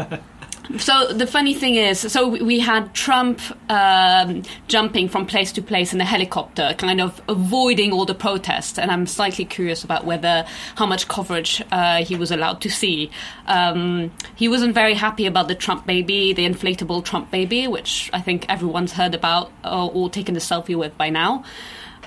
so 0.76 1.12
the 1.12 1.26
funny 1.26 1.54
thing 1.54 1.76
is, 1.76 2.00
so 2.00 2.28
we 2.28 2.60
had 2.60 2.92
Trump 2.92 3.40
um, 3.70 4.42
jumping 4.66 5.08
from 5.08 5.25
place 5.25 5.50
to 5.52 5.62
place 5.62 5.94
in 5.94 6.00
a 6.00 6.04
helicopter, 6.04 6.75
kind 6.76 7.00
of 7.00 7.22
avoiding 7.26 7.90
all 7.90 8.04
the 8.04 8.14
protests. 8.14 8.78
And 8.78 8.90
I'm 8.90 9.06
slightly 9.06 9.46
curious 9.46 9.82
about 9.82 10.04
whether 10.04 10.44
how 10.75 10.84
much 10.84 11.08
coverage 11.08 11.62
uh, 11.72 12.04
he 12.04 12.16
was 12.16 12.30
allowed 12.30 12.60
to 12.60 12.70
see. 12.70 13.10
Um, 13.46 14.12
he 14.37 14.46
wasn't 14.48 14.75
very 14.75 14.92
happy 14.92 15.25
about 15.25 15.48
the 15.48 15.54
Trump 15.54 15.87
baby, 15.87 16.34
the 16.34 16.44
inflatable 16.44 17.02
Trump 17.02 17.30
baby, 17.30 17.66
which 17.66 18.10
I 18.12 18.20
think 18.20 18.44
everyone's 18.50 18.92
heard 18.92 19.14
about 19.14 19.50
or, 19.64 19.90
or 19.92 20.10
taken 20.10 20.37
a 20.37 20.40
selfie 20.40 20.76
with 20.76 20.98
by 20.98 21.08
now. 21.08 21.44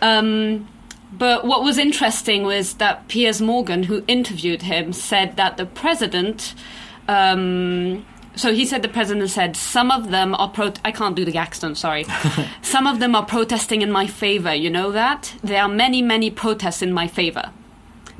Um, 0.03 0.67
but 1.11 1.45
what 1.45 1.63
was 1.63 1.79
interesting 1.79 2.43
was 2.43 2.75
that 2.75 3.07
Piers 3.07 3.41
Morgan, 3.41 3.83
who 3.83 4.03
interviewed 4.07 4.61
him, 4.61 4.93
said 4.93 5.35
that 5.37 5.57
the 5.57 5.65
president. 5.65 6.53
Um, 7.07 8.05
so 8.35 8.53
he 8.53 8.65
said 8.65 8.81
the 8.81 8.87
president 8.87 9.29
said 9.29 9.55
some 9.55 9.91
of 9.91 10.11
them 10.11 10.33
are 10.35 10.49
pro. 10.49 10.73
I 10.85 10.91
can't 10.91 11.15
do 11.15 11.25
the 11.25 11.37
accent. 11.37 11.77
Sorry. 11.77 12.05
some 12.61 12.87
of 12.87 12.99
them 12.99 13.15
are 13.15 13.25
protesting 13.25 13.81
in 13.81 13.91
my 13.91 14.07
favor. 14.07 14.53
You 14.53 14.69
know 14.69 14.91
that 14.91 15.35
there 15.43 15.61
are 15.61 15.69
many, 15.69 16.01
many 16.01 16.31
protests 16.31 16.81
in 16.81 16.93
my 16.93 17.07
favor. 17.07 17.51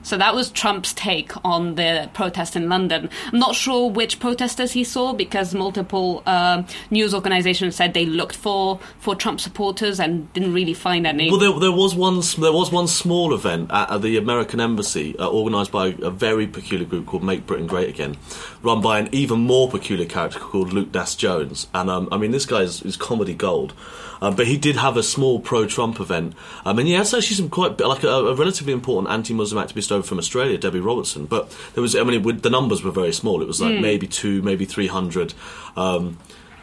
So 0.04 0.18
that 0.18 0.34
was 0.34 0.52
Trump's 0.52 0.94
take 0.94 1.32
on 1.46 1.76
the 1.76 2.10
protest 2.14 2.56
in 2.56 2.70
London. 2.70 3.10
I'm 3.32 3.40
not 3.40 3.56
sure 3.56 3.90
which 3.90 4.20
protesters 4.20 4.72
he 4.72 4.84
saw 4.84 5.14
because 5.14 5.54
multiple 5.54 6.24
uh, 6.26 6.64
news 6.90 7.14
organizations 7.14 7.76
said 7.76 7.94
they 7.94 8.06
looked 8.06 8.36
for, 8.36 8.80
for 9.00 9.16
Trump 9.16 9.40
supporters 9.40 10.00
and 10.00 10.32
didn't 10.34 10.54
really 10.54 10.74
find 10.74 11.06
any. 11.06 11.30
Well, 11.30 11.40
there, 11.40 11.60
there 11.60 11.72
was 11.72 11.96
one 11.96 12.22
there 12.40 12.54
was 12.54 12.72
one 12.72 12.88
small 12.88 13.34
event 13.34 13.72
at, 13.72 13.92
at 13.92 14.02
the 14.02 14.18
American 14.18 14.60
embassy 14.60 15.18
uh, 15.18 15.30
organised 15.30 15.72
by 15.72 15.88
a 16.02 16.10
very 16.10 16.48
peculiar 16.48 16.88
group 16.88 17.06
called 17.06 17.24
Make 17.24 17.46
Britain 17.46 17.68
Great 17.68 17.90
Again, 17.90 18.18
run 18.62 18.82
by 18.82 19.00
an 19.00 19.10
even 19.12 19.40
more 19.40 19.70
peculiar 19.70 20.08
character 20.08 20.40
called 20.40 20.74
Luke 20.74 20.94
Nash 20.94 21.16
Jones. 21.16 21.68
And 21.74 21.90
um, 21.90 22.10
I 22.12 22.18
mean, 22.18 22.32
this 22.32 22.46
guy 22.46 22.62
is, 22.62 22.82
is 22.82 22.98
comedy 22.98 23.34
gold. 23.34 23.74
Um, 24.22 24.36
but 24.36 24.46
he 24.46 24.56
did 24.58 24.76
have 24.76 24.98
a 24.98 25.04
small 25.04 25.40
pro-Trump 25.40 26.00
event, 26.00 26.36
um, 26.64 26.78
and 26.78 26.88
he 26.88 26.94
has 26.94 27.14
actually 27.14 27.38
some 27.38 27.50
quite 27.50 27.80
like 27.80 28.04
a, 28.04 28.08
a 28.08 28.36
relatively 28.36 28.72
important 28.72 29.12
anti-Muslim 29.12 29.66
activist 29.66 29.92
over 29.92 30.04
from 30.04 30.20
Australia, 30.20 30.58
Debbie 30.58 30.80
Robertson. 30.80 31.26
But 31.26 31.50
there 31.74 31.82
was, 31.82 31.96
I 31.96 32.04
mean, 32.04 32.28
it, 32.28 32.44
the 32.44 32.50
numbers 32.50 32.84
were 32.84 32.92
very 32.92 33.14
small. 33.14 33.42
It 33.42 33.48
was 33.48 33.60
like 33.60 33.80
maybe 33.80 34.08
two, 34.08 34.42
maybe 34.44 34.66
three 34.66 34.88
hundred. 34.88 35.34
Um, 35.76 36.18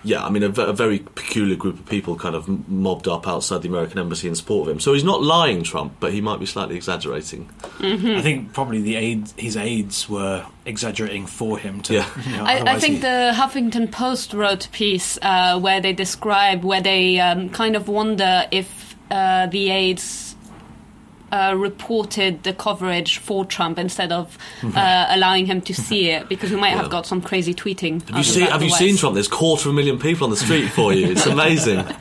yeah, 0.05 0.25
I 0.25 0.31
mean, 0.31 0.43
a, 0.43 0.49
a 0.49 0.73
very 0.73 1.01
peculiar 1.01 1.57
group 1.57 1.79
of 1.79 1.87
people 1.87 2.17
kind 2.17 2.35
of 2.35 2.49
mobbed 2.69 3.09
up 3.09 3.27
outside 3.27 3.63
the 3.63 3.69
American 3.69 3.99
embassy 3.99 4.29
in 4.29 4.35
support 4.35 4.69
of 4.69 4.75
him. 4.75 4.81
So 4.81 4.93
he's 4.95 5.05
not 5.05 5.23
lying, 5.23 5.63
Trump, 5.63 5.95
but 6.01 6.13
he 6.13 6.21
might 6.21 6.39
be 6.41 6.47
slightly 6.47 6.77
exaggerating. 6.77 7.49
I 7.81 8.21
think 8.23 8.53
probably 8.53 8.81
the 8.83 8.97
aides, 8.97 9.35
his 9.37 9.57
aides 9.57 10.09
were 10.09 10.45
exaggerating 10.67 11.27
for 11.27 11.59
him. 11.59 11.81
To, 11.83 11.95
Yeah. 11.95 12.09
you 12.27 12.37
know, 12.37 12.45
I, 12.45 12.75
I 12.75 12.79
think 12.79 12.97
he- 12.97 13.01
the 13.01 13.33
Huffington 13.35 13.91
Post 13.91 14.33
wrote 14.35 14.67
a 14.67 14.71
piece 14.71 15.19
uh, 15.23 15.59
where 15.59 15.81
they 15.81 15.93
describe 15.93 16.65
where 16.65 16.81
they 16.81 17.19
um, 17.21 17.49
kind 17.51 17.77
of 17.77 17.89
wonder 17.89 18.45
if 18.51 18.97
uh, 19.11 19.47
the 19.47 19.71
aides 19.71 20.28
uh, 21.33 21.55
reported 21.57 22.43
the 22.43 22.53
coverage 22.53 23.19
for 23.19 23.45
Trump 23.45 23.79
instead 23.79 24.13
of 24.13 24.39
uh, 24.63 25.07
allowing 25.11 25.47
him 25.47 25.61
to 25.63 25.75
see 25.75 26.11
it 26.11 26.29
because 26.29 26.51
we 26.51 26.57
might 26.57 26.77
have 26.77 26.91
got 26.91 27.07
some 27.07 27.21
crazy 27.21 27.55
tweeting. 27.55 28.07
Have 28.09 28.19
you 28.19 28.25
seen? 28.25 28.47
Have 28.47 28.63
you 28.63 28.71
seen 28.71 28.97
Trump? 28.97 29.15
There's 29.15 29.29
quarter 29.29 29.69
of 29.69 29.75
a 29.75 29.77
million 29.77 29.99
people 29.99 30.25
on 30.25 30.31
the 30.31 30.37
street 30.37 30.69
for 30.69 30.93
you. 30.93 31.09
It's 31.09 31.27
amazing. 31.27 31.85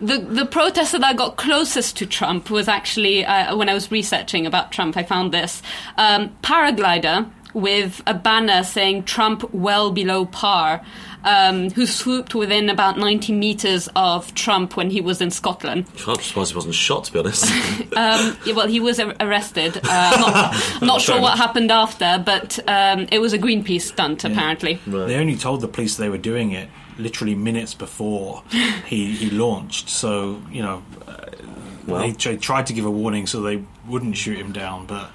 The 0.00 0.18
the 0.18 0.46
protester 0.46 0.98
that 0.98 1.16
got 1.16 1.36
closest 1.36 1.96
to 1.98 2.06
Trump 2.06 2.50
was 2.50 2.68
actually 2.68 3.24
uh, 3.24 3.54
when 3.54 3.68
I 3.68 3.74
was 3.74 3.90
researching 3.90 4.46
about 4.46 4.72
Trump. 4.72 4.96
I 4.96 5.02
found 5.02 5.32
this 5.32 5.62
um, 5.98 6.34
paraglider 6.42 7.30
with 7.52 8.02
a 8.06 8.14
banner 8.14 8.64
saying 8.64 9.04
"Trump 9.04 9.52
well 9.52 9.92
below 9.92 10.24
par." 10.24 10.80
Um, 11.24 11.70
who 11.70 11.86
swooped 11.86 12.34
within 12.34 12.68
about 12.68 12.98
90 12.98 13.32
meters 13.32 13.88
of 13.94 14.34
Trump 14.34 14.76
when 14.76 14.90
he 14.90 15.00
was 15.00 15.20
in 15.20 15.30
Scotland. 15.30 15.86
I'm 16.08 16.16
surprised 16.16 16.50
he 16.50 16.56
wasn't 16.56 16.74
shot, 16.74 17.04
to 17.04 17.12
be 17.12 17.18
honest. 17.20 17.44
Um, 17.96 18.36
yeah, 18.44 18.54
well, 18.54 18.66
he 18.66 18.80
was 18.80 18.98
ar- 18.98 19.14
arrested. 19.20 19.76
Uh, 19.76 19.80
I'm 19.84 20.20
not, 20.20 20.82
not 20.82 21.00
sure 21.00 21.20
what 21.20 21.36
happened 21.38 21.70
after, 21.70 22.20
but 22.24 22.58
um, 22.68 23.06
it 23.12 23.20
was 23.20 23.32
a 23.34 23.38
Greenpeace 23.38 23.82
stunt, 23.82 24.24
apparently. 24.24 24.80
They 24.86 25.16
only 25.16 25.36
told 25.36 25.60
the 25.60 25.68
police 25.68 25.96
they 25.96 26.08
were 26.08 26.18
doing 26.18 26.50
it 26.52 26.68
literally 26.98 27.34
minutes 27.34 27.74
before 27.74 28.42
he, 28.86 29.12
he 29.12 29.30
launched. 29.30 29.88
So 29.90 30.42
you 30.50 30.62
know, 30.62 30.82
uh, 31.06 32.00
they 32.00 32.12
tr- 32.12 32.34
tried 32.34 32.66
to 32.66 32.72
give 32.72 32.84
a 32.86 32.90
warning 32.90 33.26
so 33.26 33.42
they 33.42 33.62
wouldn't 33.86 34.16
shoot 34.16 34.38
him 34.38 34.52
down. 34.52 34.86
But 34.86 35.10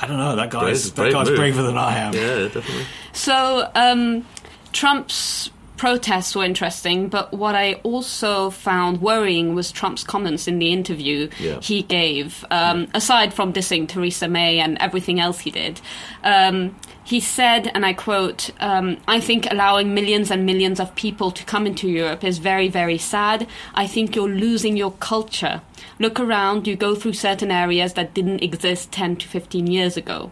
I 0.00 0.06
don't 0.06 0.18
know. 0.18 0.36
That 0.36 0.50
guy's 0.50 0.90
Brave- 0.90 0.94
that 0.94 1.02
brave 1.02 1.12
guy's 1.12 1.28
move. 1.28 1.36
braver 1.38 1.62
than 1.62 1.78
I 1.78 1.96
am. 1.98 2.12
yeah, 2.14 2.36
definitely. 2.48 2.84
So, 3.12 3.68
um, 3.74 4.24
Trump's 4.78 5.50
protests 5.76 6.36
were 6.36 6.44
interesting, 6.44 7.08
but 7.08 7.32
what 7.32 7.56
I 7.56 7.74
also 7.82 8.48
found 8.50 9.00
worrying 9.02 9.56
was 9.56 9.72
Trump's 9.72 10.04
comments 10.04 10.46
in 10.46 10.60
the 10.60 10.72
interview 10.72 11.28
Yeah. 11.40 11.58
he 11.60 11.82
gave, 11.82 12.44
um, 12.52 12.86
aside 12.94 13.34
from 13.34 13.52
dissing 13.52 13.88
Theresa 13.88 14.28
May 14.28 14.60
and 14.60 14.78
everything 14.78 15.18
else 15.18 15.40
he 15.40 15.50
did. 15.50 15.80
Um, 16.22 16.76
he 17.02 17.18
said, 17.18 17.72
and 17.74 17.84
I 17.84 17.92
quote, 17.92 18.50
um, 18.60 18.98
I 19.08 19.18
think 19.18 19.50
allowing 19.50 19.94
millions 19.94 20.30
and 20.30 20.46
millions 20.46 20.78
of 20.78 20.94
people 20.94 21.32
to 21.32 21.42
come 21.44 21.66
into 21.66 21.88
Europe 21.88 22.22
is 22.22 22.38
very, 22.38 22.68
very 22.68 22.98
sad. 22.98 23.48
I 23.74 23.88
think 23.88 24.14
you're 24.14 24.28
losing 24.28 24.76
your 24.76 24.92
culture. 24.92 25.60
Look 25.98 26.20
around, 26.20 26.68
you 26.68 26.76
go 26.76 26.94
through 26.94 27.14
certain 27.14 27.50
areas 27.50 27.94
that 27.94 28.14
didn't 28.14 28.44
exist 28.44 28.92
10 28.92 29.16
to 29.16 29.26
15 29.26 29.66
years 29.66 29.96
ago. 29.96 30.30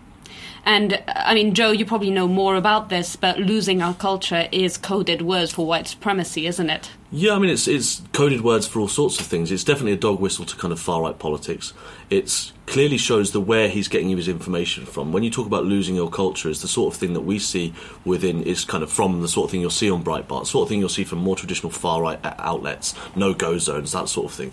And 0.67 1.01
I 1.07 1.33
mean, 1.33 1.55
Joe, 1.55 1.71
you 1.71 1.87
probably 1.87 2.11
know 2.11 2.27
more 2.27 2.57
about 2.57 2.89
this, 2.89 3.15
but 3.15 3.39
losing 3.39 3.81
our 3.83 3.95
culture 3.95 4.49
is 4.51 4.77
coded 4.77 5.23
words 5.23 5.53
for 5.53 5.65
white 5.65 5.87
supremacy, 5.87 6.49
isn't 6.49 6.69
it? 6.69 6.91
Yeah, 7.13 7.35
I 7.35 7.39
mean, 7.39 7.51
it's 7.51 7.69
it's 7.69 8.03
coded 8.13 8.41
words 8.41 8.67
for 8.67 8.81
all 8.81 8.89
sorts 8.89 9.21
of 9.21 9.27
things. 9.27 9.53
It's 9.53 9.63
definitely 9.63 9.93
a 9.93 9.97
dog 9.97 10.19
whistle 10.19 10.45
to 10.45 10.57
kind 10.57 10.73
of 10.73 10.81
far 10.81 11.03
right 11.03 11.17
politics. 11.17 11.73
It's 12.11 12.53
clearly 12.67 12.97
shows 12.97 13.31
the 13.31 13.41
where 13.41 13.69
he's 13.69 13.87
getting 13.87 14.09
his 14.09 14.27
information 14.27 14.87
from. 14.87 15.13
When 15.13 15.23
you 15.23 15.31
talk 15.31 15.47
about 15.47 15.65
losing 15.65 15.95
your 15.95 16.11
culture, 16.11 16.51
it's 16.51 16.63
the 16.63 16.69
sort 16.69 16.93
of 16.93 16.99
thing 16.99 17.13
that 17.13 17.21
we 17.21 17.39
see 17.39 17.73
within 18.05 18.43
is 18.43 18.65
kind 18.65 18.83
of 18.83 18.91
from 18.91 19.23
the 19.23 19.29
sort 19.29 19.45
of 19.45 19.53
thing 19.53 19.61
you'll 19.61 19.71
see 19.71 19.89
on 19.89 20.03
Breitbart, 20.03 20.47
sort 20.47 20.65
of 20.65 20.69
thing 20.69 20.81
you'll 20.81 20.89
see 20.89 21.05
from 21.05 21.21
more 21.21 21.37
traditional 21.37 21.71
far 21.71 22.03
right 22.03 22.19
outlets, 22.25 22.93
no 23.15 23.35
go 23.35 23.57
zones, 23.59 23.93
that 23.93 24.09
sort 24.09 24.27
of 24.27 24.33
thing. 24.33 24.53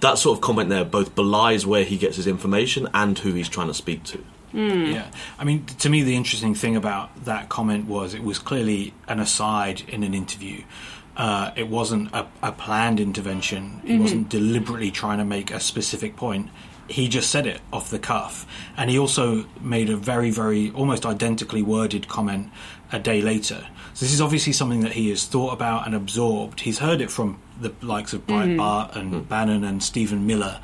That 0.00 0.16
sort 0.16 0.38
of 0.38 0.40
comment 0.40 0.70
there 0.70 0.86
both 0.86 1.14
belies 1.14 1.66
where 1.66 1.84
he 1.84 1.98
gets 1.98 2.16
his 2.16 2.26
information 2.26 2.88
and 2.94 3.18
who 3.18 3.34
he's 3.34 3.50
trying 3.50 3.68
to 3.68 3.74
speak 3.74 4.04
to. 4.04 4.24
Hmm. 4.52 4.86
Yeah, 4.86 5.10
I 5.38 5.44
mean, 5.44 5.64
to 5.66 5.88
me, 5.88 6.02
the 6.02 6.16
interesting 6.16 6.54
thing 6.54 6.76
about 6.76 7.24
that 7.24 7.48
comment 7.48 7.86
was 7.86 8.14
it 8.14 8.22
was 8.22 8.38
clearly 8.38 8.94
an 9.08 9.20
aside 9.20 9.82
in 9.88 10.02
an 10.02 10.14
interview. 10.14 10.62
Uh, 11.16 11.52
it 11.56 11.68
wasn't 11.68 12.12
a, 12.14 12.26
a 12.42 12.52
planned 12.52 12.98
intervention. 12.98 13.80
He 13.84 13.92
mm-hmm. 13.92 14.02
wasn't 14.02 14.28
deliberately 14.28 14.90
trying 14.90 15.18
to 15.18 15.24
make 15.24 15.50
a 15.50 15.60
specific 15.60 16.16
point. 16.16 16.48
He 16.88 17.08
just 17.08 17.30
said 17.30 17.46
it 17.46 17.60
off 17.72 17.90
the 17.90 18.00
cuff, 18.00 18.46
and 18.76 18.90
he 18.90 18.98
also 18.98 19.46
made 19.60 19.90
a 19.90 19.96
very, 19.96 20.30
very 20.30 20.70
almost 20.72 21.06
identically 21.06 21.62
worded 21.62 22.08
comment 22.08 22.50
a 22.90 22.98
day 22.98 23.20
later. 23.22 23.66
So 23.94 24.04
this 24.04 24.12
is 24.12 24.20
obviously 24.20 24.52
something 24.52 24.80
that 24.80 24.92
he 24.92 25.10
has 25.10 25.26
thought 25.26 25.52
about 25.52 25.86
and 25.86 25.94
absorbed. 25.94 26.60
He's 26.60 26.78
heard 26.78 27.00
it 27.00 27.10
from 27.10 27.40
the 27.60 27.72
likes 27.82 28.12
of 28.12 28.26
Breitbart 28.26 28.90
mm-hmm. 28.90 28.98
and 28.98 29.28
Bannon 29.28 29.62
and 29.62 29.82
Stephen 29.82 30.26
Miller 30.26 30.60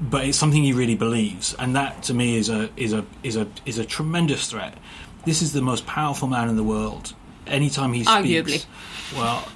but 0.00 0.24
it's 0.24 0.38
something 0.38 0.62
he 0.62 0.72
really 0.72 0.94
believes, 0.94 1.54
and 1.58 1.74
that 1.76 2.02
to 2.04 2.14
me 2.14 2.36
is 2.36 2.48
a 2.48 2.70
is 2.76 2.92
a 2.92 3.04
is 3.22 3.36
a 3.36 3.46
is 3.66 3.78
a 3.78 3.84
tremendous 3.84 4.50
threat. 4.50 4.78
This 5.24 5.42
is 5.42 5.52
the 5.52 5.62
most 5.62 5.86
powerful 5.86 6.28
man 6.28 6.48
in 6.48 6.56
the 6.56 6.64
world. 6.64 7.14
Anytime 7.46 7.92
he 7.92 8.04
speaks, 8.04 8.66
Arguably. 8.66 8.66
well, 9.16 9.48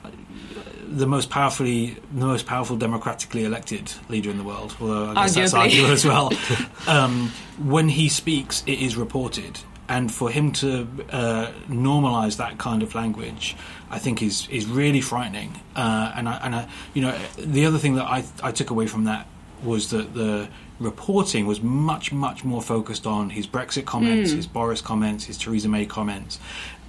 the 0.89 1.07
most 1.07 1.31
powerfully 1.31 1.97
the 2.13 2.27
most 2.27 2.47
powerful 2.47 2.77
democratically 2.77 3.45
elected 3.45 3.93
leader 4.09 4.31
in 4.31 4.39
the 4.39 4.45
world. 4.45 4.77
Although 4.81 5.11
I 5.11 5.27
guess 5.27 5.35
that's 5.35 5.55
Arguably. 5.55 5.59
arguable 5.59 5.93
as 5.93 6.05
well. 6.05 6.33
um, 6.87 7.31
when 7.59 7.89
he 7.89 8.09
speaks, 8.09 8.63
it 8.67 8.81
is 8.81 8.97
reported. 8.97 9.61
And 9.89 10.13
for 10.13 10.31
him 10.31 10.53
to 10.53 10.89
uh, 11.11 11.51
normalise 11.69 12.39
that 12.39 12.57
kind 12.57 12.83
of 12.83 12.95
language, 12.95 13.57
I 13.91 13.99
think 13.99 14.23
is 14.23 14.49
is 14.49 14.67
really 14.67 15.01
frightening. 15.01 15.61
Uh, 15.77 16.13
and 16.17 16.29
I, 16.29 16.37
and 16.43 16.55
I, 16.55 16.69
you 16.95 17.03
know, 17.03 17.19
the 17.37 17.67
other 17.67 17.79
thing 17.79 17.97
that 17.97 18.07
I 18.07 18.25
I 18.43 18.53
took 18.53 18.71
away 18.71 18.87
from 18.87 19.05
that 19.05 19.27
was 19.63 19.91
that 19.91 20.15
the 20.15 20.49
reporting 20.79 21.47
was 21.47 21.61
much 21.63 22.13
much 22.13 22.45
more 22.45 22.61
focused 22.63 23.07
on 23.07 23.31
his 23.31 23.47
Brexit 23.47 23.85
comments, 23.85 24.31
his 24.33 24.47
Boris 24.47 24.81
comments, 24.81 25.25
his 25.25 25.39
Theresa 25.39 25.69
May 25.69 25.87
comments, 25.87 26.39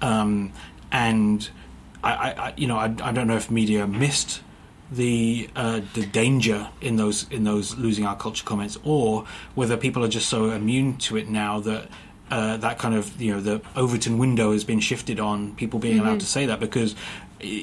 um, 0.02 0.52
and 0.92 1.50
I, 2.04 2.12
I, 2.12 2.54
you 2.58 2.68
know 2.68 2.78
I, 2.78 2.86
I 3.02 3.12
don't 3.12 3.28
know 3.28 3.36
if 3.38 3.50
media 3.52 3.88
missed 3.88 4.42
the 4.92 5.50
uh, 5.56 5.82
the 5.94 6.06
danger 6.06 6.70
in 6.82 6.98
those 6.98 7.28
in 7.30 7.44
those 7.44 7.76
losing 7.78 8.06
our 8.06 8.16
culture 8.16 8.46
comments, 8.46 8.78
or 8.84 9.26
whether 9.56 9.78
people 9.78 10.04
are 10.04 10.10
just 10.10 10.30
so 10.30 10.52
immune 10.52 10.98
to 10.98 11.18
it 11.18 11.30
now 11.30 11.60
that. 11.62 11.90
Uh, 12.32 12.58
that 12.58 12.80
kind 12.80 12.96
of 12.96 13.22
you 13.22 13.32
know 13.32 13.40
the 13.40 13.62
Overton 13.76 14.18
window 14.18 14.54
has 14.54 14.64
been 14.64 14.80
shifted 14.80 15.20
on 15.20 15.54
people 15.56 15.78
being 15.78 16.00
allowed 16.00 16.20
to 16.22 16.26
say 16.26 16.48
that 16.48 16.60
because 16.60 16.96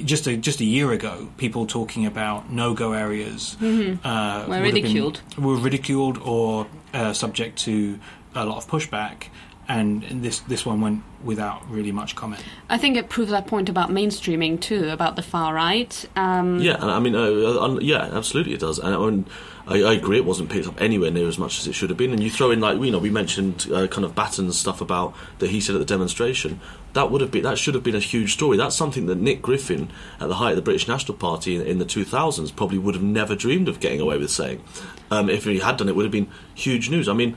just 0.04 0.26
a 0.26 0.36
just 0.36 0.60
a 0.60 0.64
year 0.64 0.92
ago 0.92 1.28
people 1.36 1.66
talking 1.66 2.06
about 2.06 2.50
no 2.50 2.74
go 2.74 2.92
areas 2.92 3.56
uh, 3.60 3.64
Were 3.64 3.68
have 3.68 4.46
been- 4.48 4.62
ridiculed. 4.62 5.20
were 5.38 5.56
ridiculed 5.56 6.18
or 6.18 6.66
uh, 6.94 7.12
subject 7.12 7.58
to 7.60 7.98
a 8.34 8.44
lot 8.44 8.58
of 8.58 8.66
pushback 8.68 9.24
and 9.70 10.02
this 10.22 10.40
this 10.40 10.66
one 10.66 10.80
went 10.80 11.02
without 11.24 11.68
really 11.70 11.92
much 11.92 12.16
comment 12.16 12.42
I 12.68 12.78
think 12.78 12.96
it 12.96 13.08
proves 13.08 13.30
that 13.30 13.46
point 13.46 13.68
about 13.68 13.90
mainstreaming 13.90 14.60
too, 14.60 14.88
about 14.90 15.16
the 15.16 15.22
far 15.22 15.52
right. 15.52 16.08
Um, 16.14 16.60
Yeah, 16.60 16.76
I 16.76 17.00
mean, 17.00 17.16
uh, 17.16 17.20
uh, 17.20 17.78
yeah, 17.80 18.10
absolutely 18.12 18.54
it 18.54 18.60
does. 18.60 18.78
And 18.78 18.94
I, 18.94 18.98
mean, 18.98 19.26
I, 19.66 19.82
I 19.82 19.92
agree, 19.94 20.18
it 20.18 20.24
wasn't 20.24 20.50
picked 20.50 20.68
up 20.68 20.80
anywhere 20.80 21.10
near 21.10 21.26
as 21.26 21.36
much 21.36 21.58
as 21.58 21.66
it 21.66 21.74
should 21.74 21.90
have 21.90 21.98
been. 21.98 22.12
And 22.12 22.22
you 22.22 22.30
throw 22.30 22.52
in, 22.52 22.60
like, 22.60 22.80
you 22.80 22.92
know, 22.92 22.98
we 22.98 23.10
mentioned 23.10 23.66
uh, 23.72 23.88
kind 23.88 24.04
of 24.04 24.14
Batten's 24.14 24.56
stuff 24.56 24.80
about 24.80 25.14
that 25.40 25.50
he 25.50 25.60
said 25.60 25.74
at 25.74 25.78
the 25.78 25.84
demonstration. 25.84 26.60
That 26.92 27.10
would 27.10 27.20
have 27.20 27.32
been, 27.32 27.42
that 27.42 27.58
should 27.58 27.74
have 27.74 27.82
been 27.82 27.96
a 27.96 28.00
huge 28.00 28.34
story. 28.34 28.56
That's 28.56 28.76
something 28.76 29.06
that 29.06 29.18
Nick 29.18 29.42
Griffin, 29.42 29.90
at 30.20 30.28
the 30.28 30.36
height 30.36 30.50
of 30.50 30.56
the 30.56 30.62
British 30.62 30.86
National 30.86 31.16
Party 31.16 31.56
in, 31.56 31.62
in 31.62 31.78
the 31.78 31.84
2000s, 31.84 32.54
probably 32.54 32.78
would 32.78 32.94
have 32.94 33.04
never 33.04 33.34
dreamed 33.34 33.68
of 33.68 33.80
getting 33.80 34.00
away 34.00 34.16
with 34.16 34.30
saying. 34.30 34.62
Um, 35.10 35.28
if 35.28 35.44
he 35.44 35.58
had 35.58 35.76
done 35.76 35.88
it, 35.88 35.92
it 35.92 35.96
would 35.96 36.04
have 36.04 36.12
been 36.12 36.28
huge 36.54 36.88
news. 36.88 37.08
I 37.08 37.14
mean, 37.14 37.36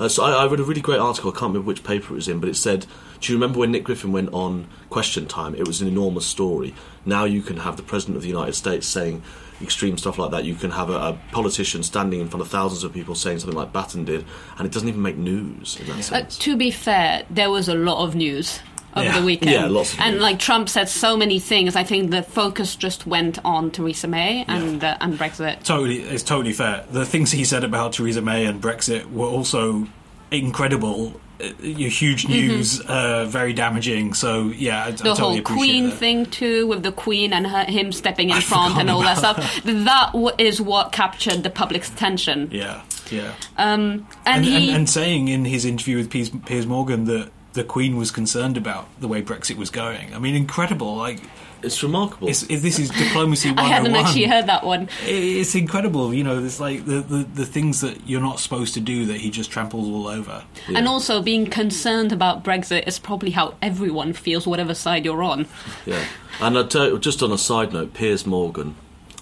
uh, 0.00 0.08
so 0.08 0.24
I, 0.24 0.42
I 0.42 0.46
read 0.48 0.58
a 0.58 0.64
really 0.64 0.80
great 0.80 0.98
article. 0.98 1.30
I 1.30 1.34
can't 1.34 1.50
remember 1.52 1.66
which 1.68 1.84
paper 1.84 2.12
it 2.14 2.16
was 2.16 2.26
in, 2.28 2.40
but 2.40 2.48
it 2.48 2.56
said, 2.56 2.86
"Do 3.20 3.32
you 3.32 3.36
remember 3.38 3.60
when 3.60 3.70
Nick 3.70 3.84
Griffin 3.84 4.10
went 4.12 4.32
on 4.32 4.66
Question 4.88 5.26
Time? 5.26 5.54
It 5.54 5.66
was 5.68 5.80
an 5.80 5.86
enormous 5.88 6.26
story. 6.26 6.74
Now 7.04 7.24
you 7.24 7.42
can 7.42 7.58
have 7.58 7.76
the 7.76 7.82
president 7.84 8.16
of 8.16 8.22
the 8.22 8.28
United 8.28 8.54
States 8.54 8.86
saying 8.86 9.22
extreme 9.62 9.98
stuff 9.98 10.18
like 10.18 10.30
that. 10.30 10.44
You 10.44 10.54
can 10.54 10.70
have 10.70 10.88
a, 10.88 10.94
a 10.94 11.18
politician 11.32 11.82
standing 11.82 12.18
in 12.20 12.28
front 12.28 12.40
of 12.40 12.48
thousands 12.48 12.82
of 12.82 12.94
people 12.94 13.14
saying 13.14 13.40
something 13.40 13.58
like 13.58 13.72
Batten 13.72 14.04
did, 14.06 14.24
and 14.56 14.66
it 14.66 14.72
doesn't 14.72 14.88
even 14.88 15.02
make 15.02 15.16
news 15.18 15.78
in 15.78 15.86
that 15.88 15.98
Uh, 15.98 16.02
sense. 16.02 16.38
to 16.38 16.56
be 16.56 16.70
fair, 16.70 17.24
there 17.28 17.50
was 17.50 17.68
a 17.68 17.74
lot 17.74 18.02
of 18.02 18.14
news 18.14 18.60
over 18.96 19.04
Yeah. 19.06 19.18
the 19.20 19.24
weekend. 19.26 19.50
Yeah, 19.52 19.66
lots 19.66 19.94
of 19.94 20.00
and 20.00 20.14
news. 20.14 20.22
like 20.22 20.38
Trump 20.38 20.68
said 20.68 20.88
so 20.88 21.16
many 21.16 21.38
things. 21.38 21.76
I 21.76 21.84
think 21.84 22.10
the 22.10 22.22
focus 22.22 22.74
just 22.76 23.06
went 23.06 23.38
on 23.44 23.70
Theresa 23.70 24.08
May 24.08 24.44
and 24.48 24.82
uh, 24.82 24.96
and 25.00 25.18
Brexit. 25.18 25.62
totally 25.64 26.00
it's 26.00 26.22
totally 26.24 26.52
fair 26.52 26.84
the 26.90 27.06
things 27.06 27.30
he 27.30 27.44
said 27.44 27.64
about 27.64 27.92
Theresa 27.92 28.20
May 28.22 28.46
and 28.46 28.60
Brexit 28.60 29.10
were 29.12 29.26
also 29.28 29.86
incredible 30.30 31.20
uh, 31.40 31.44
huge 31.62 32.28
news 32.28 32.80
uh, 32.82 33.24
very 33.26 33.52
damaging 33.52 34.12
so 34.14 34.48
yeah 34.48 34.84
I, 34.84 34.88
I 34.88 34.90
Mm-hmm. 34.92 34.96
The 35.04 35.14
totally 35.14 35.34
whole 35.42 35.56
Queen 35.56 35.84
that. 35.90 35.96
thing 35.96 36.26
too, 36.26 36.66
with 36.66 36.82
the 36.82 36.92
Queen 36.92 37.32
and 37.32 37.46
her, 37.46 37.64
him 37.64 37.92
stepping 37.92 38.30
in 38.30 38.36
I 38.36 38.40
front 38.40 38.76
and 38.78 38.90
all 38.90 39.00
that 39.02 39.18
stuff. 39.18 39.36
That 39.64 40.10
w- 40.12 40.30
is 40.38 40.60
what 40.60 40.92
captured 40.92 41.42
the 41.42 41.50
public's 41.50 41.90
attention. 41.90 42.48
yeah 42.52 42.82
yeah 43.10 43.32
Um, 43.56 44.06
and, 44.26 44.36
and, 44.36 44.44
he, 44.44 44.68
and, 44.68 44.76
and 44.78 44.90
saying 44.90 45.28
in 45.28 45.44
his 45.44 45.64
interview 45.64 45.96
with 45.96 46.10
Piers, 46.10 46.30
Piers 46.46 46.66
Morgan 46.66 47.04
that 47.06 47.30
the 47.52 47.64
Queen 47.64 47.96
was 47.96 48.10
concerned 48.10 48.56
about 48.56 48.88
the 49.00 49.08
way 49.08 49.22
Brexit 49.22 49.56
was 49.56 49.70
going 49.70 50.14
I 50.14 50.18
mean 50.18 50.34
incredible 50.34 50.96
like 50.96 51.20
It's 51.62 51.82
remarkable. 51.82 52.28
it's, 52.28 52.42
if 52.44 52.62
this 52.62 52.78
is 52.78 52.88
diplomacy 52.90 53.48
101 53.50 53.58
I 53.70 53.74
haven't 53.76 53.94
actually 53.96 54.26
oh 54.26 54.30
heard 54.30 54.46
that 54.46 54.64
one. 54.64 54.88
it's 55.04 55.54
incredible 55.54 56.14
you 56.14 56.22
know 56.24 56.42
it's 56.42 56.60
like 56.60 56.84
the, 56.86 57.00
the, 57.00 57.24
the 57.34 57.44
things 57.46 57.80
that 57.82 58.06
you're 58.08 58.20
not 58.20 58.40
supposed 58.40 58.74
to 58.74 58.80
do 58.80 59.04
that 59.06 59.18
he 59.18 59.30
just 59.30 59.50
tramples 59.50 59.86
all 59.88 60.06
over 60.06 60.44
And 60.74 60.86
also, 60.88 61.20
being 61.22 61.46
concerned 61.46 62.12
about 62.12 62.44
Brexit 62.44 62.86
is 62.86 62.98
probably 62.98 63.30
how 63.32 63.54
everyone 63.60 64.12
feels, 64.12 64.46
whatever 64.46 64.74
side 64.74 65.04
you're 65.04 65.22
on. 65.22 65.46
Yeah, 65.86 66.04
and 66.40 66.56
I'd 66.58 66.70
tell, 66.70 66.96
just 66.98 67.22
on 67.22 67.32
a 67.32 67.38
side 67.38 67.72
note, 67.72 67.92
Piers 67.94 68.24
Morgan. 68.26 68.76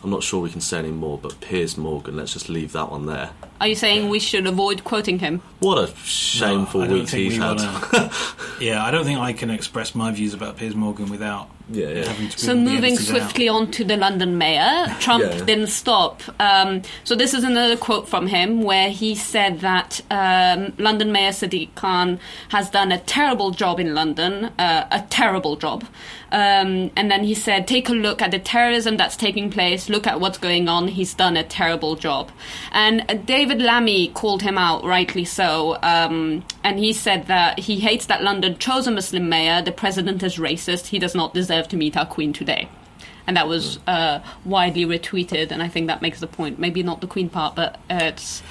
I'm 0.04 0.10
not 0.10 0.22
sure 0.22 0.40
we 0.40 0.50
can 0.50 0.60
say 0.60 0.78
any 0.78 0.90
more, 0.90 1.18
but 1.18 1.40
Piers 1.40 1.76
Morgan. 1.76 2.16
Let's 2.16 2.32
just 2.34 2.48
leave 2.48 2.72
that 2.72 2.90
one 2.90 3.06
there. 3.06 3.30
Are 3.60 3.66
you 3.66 3.74
saying 3.74 4.08
we 4.08 4.20
should 4.20 4.46
avoid 4.46 4.84
quoting 4.84 5.18
him? 5.18 5.42
What 5.60 5.78
a 5.78 5.92
shameful 6.04 6.82
No, 6.82 6.92
week 6.94 7.08
he's 7.08 7.32
we 7.32 7.38
had. 7.42 7.56
wanna- 7.56 8.10
yeah, 8.60 8.84
I 8.84 8.90
don't 8.92 9.04
think 9.04 9.18
I 9.18 9.32
can 9.32 9.50
express 9.50 9.94
my 9.94 10.12
views 10.12 10.32
about 10.34 10.56
Piers 10.56 10.76
Morgan 10.76 11.10
without 11.10 11.48
Yeah, 11.68 11.88
yeah. 11.88 12.06
having 12.06 12.28
to. 12.28 12.38
So 12.38 12.54
moving 12.54 12.92
edited 12.94 13.00
out. 13.00 13.06
swiftly 13.22 13.48
on 13.48 13.70
to 13.72 13.82
the 13.84 13.96
London 13.96 14.38
mayor, 14.38 14.86
Trump 15.00 15.24
Yeah. 15.24 15.44
didn't 15.44 15.66
stop. 15.70 16.22
Um, 16.38 16.82
so 17.02 17.16
this 17.16 17.34
is 17.34 17.42
another 17.42 17.76
quote 17.76 18.08
from 18.08 18.28
him 18.28 18.62
where 18.62 18.90
he 18.90 19.16
said 19.16 19.58
that 19.60 20.00
um, 20.12 20.72
London 20.78 21.10
Mayor 21.10 21.30
Sadiq 21.32 21.74
Khan 21.74 22.20
has 22.50 22.70
done 22.70 22.92
a 22.92 22.98
terrible 22.98 23.50
job 23.50 23.80
in 23.80 23.92
London, 23.94 24.50
uh, 24.60 24.86
a 24.92 25.02
terrible 25.10 25.56
job. 25.56 25.84
Um, 26.30 26.90
and 26.94 27.10
then 27.10 27.24
he 27.24 27.34
said, 27.34 27.66
"Take 27.66 27.88
a 27.88 27.92
look 27.92 28.20
at 28.20 28.30
the 28.32 28.38
terrorism 28.38 28.98
that's 28.98 29.16
taking 29.16 29.50
place. 29.50 29.88
Look 29.88 30.06
at 30.06 30.20
what's 30.20 30.36
going 30.36 30.68
on. 30.68 30.88
He's 30.88 31.14
done 31.14 31.36
a 31.38 31.42
terrible 31.42 31.96
job." 31.96 32.30
And 32.70 33.00
uh, 33.08 33.14
David 33.48 33.64
Lammy 33.64 34.08
called 34.08 34.42
him 34.42 34.58
out, 34.58 34.84
rightly 34.84 35.24
so. 35.24 35.78
Um, 35.82 36.44
and 36.62 36.78
he 36.78 36.92
said 36.92 37.28
that 37.28 37.60
he 37.60 37.80
hates 37.80 38.04
that 38.04 38.22
London 38.22 38.58
chose 38.58 38.86
a 38.86 38.90
Muslim 38.90 39.30
mayor. 39.30 39.62
The 39.62 39.72
president 39.72 40.22
is 40.22 40.36
racist. 40.36 40.88
He 40.88 40.98
does 40.98 41.14
not 41.14 41.32
deserve 41.32 41.66
to 41.68 41.76
meet 41.78 41.96
our 41.96 42.04
queen 42.04 42.34
today. 42.34 42.68
And 43.26 43.38
that 43.38 43.48
was 43.48 43.78
uh, 43.86 44.20
widely 44.44 44.84
retweeted, 44.84 45.50
and 45.50 45.62
I 45.62 45.68
think 45.68 45.86
that 45.86 46.02
makes 46.02 46.20
the 46.20 46.26
point. 46.26 46.58
Maybe 46.58 46.82
not 46.82 47.00
the 47.00 47.06
Queen 47.06 47.30
part, 47.30 47.56
but 47.56 47.76
uh, 47.90 48.12
it's 48.12 48.42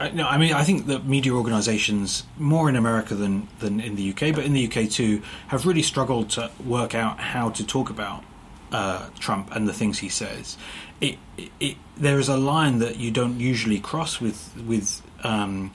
Uh, 0.00 0.08
no, 0.08 0.26
I 0.26 0.38
mean 0.38 0.52
I 0.52 0.64
think 0.64 0.86
that 0.86 1.06
media 1.06 1.32
organisations, 1.32 2.24
more 2.36 2.68
in 2.68 2.74
America 2.74 3.14
than 3.14 3.46
than 3.60 3.78
in 3.78 3.94
the 3.94 4.10
UK, 4.10 4.34
but 4.34 4.44
in 4.44 4.54
the 4.54 4.66
UK 4.66 4.90
too, 4.90 5.22
have 5.48 5.66
really 5.66 5.82
struggled 5.82 6.30
to 6.30 6.50
work 6.66 6.96
out 6.96 7.20
how 7.20 7.50
to 7.50 7.64
talk 7.64 7.90
about 7.90 8.24
uh, 8.72 9.08
Trump 9.18 9.54
and 9.54 9.68
the 9.68 9.72
things 9.72 9.98
he 9.98 10.08
says. 10.08 10.56
It, 11.02 11.18
it, 11.36 11.50
it, 11.60 11.76
there 11.96 12.18
is 12.18 12.28
a 12.28 12.36
line 12.36 12.78
that 12.78 12.96
you 12.96 13.10
don't 13.10 13.38
usually 13.38 13.80
cross 13.80 14.20
with 14.20 14.56
with 14.66 15.02
um, 15.24 15.72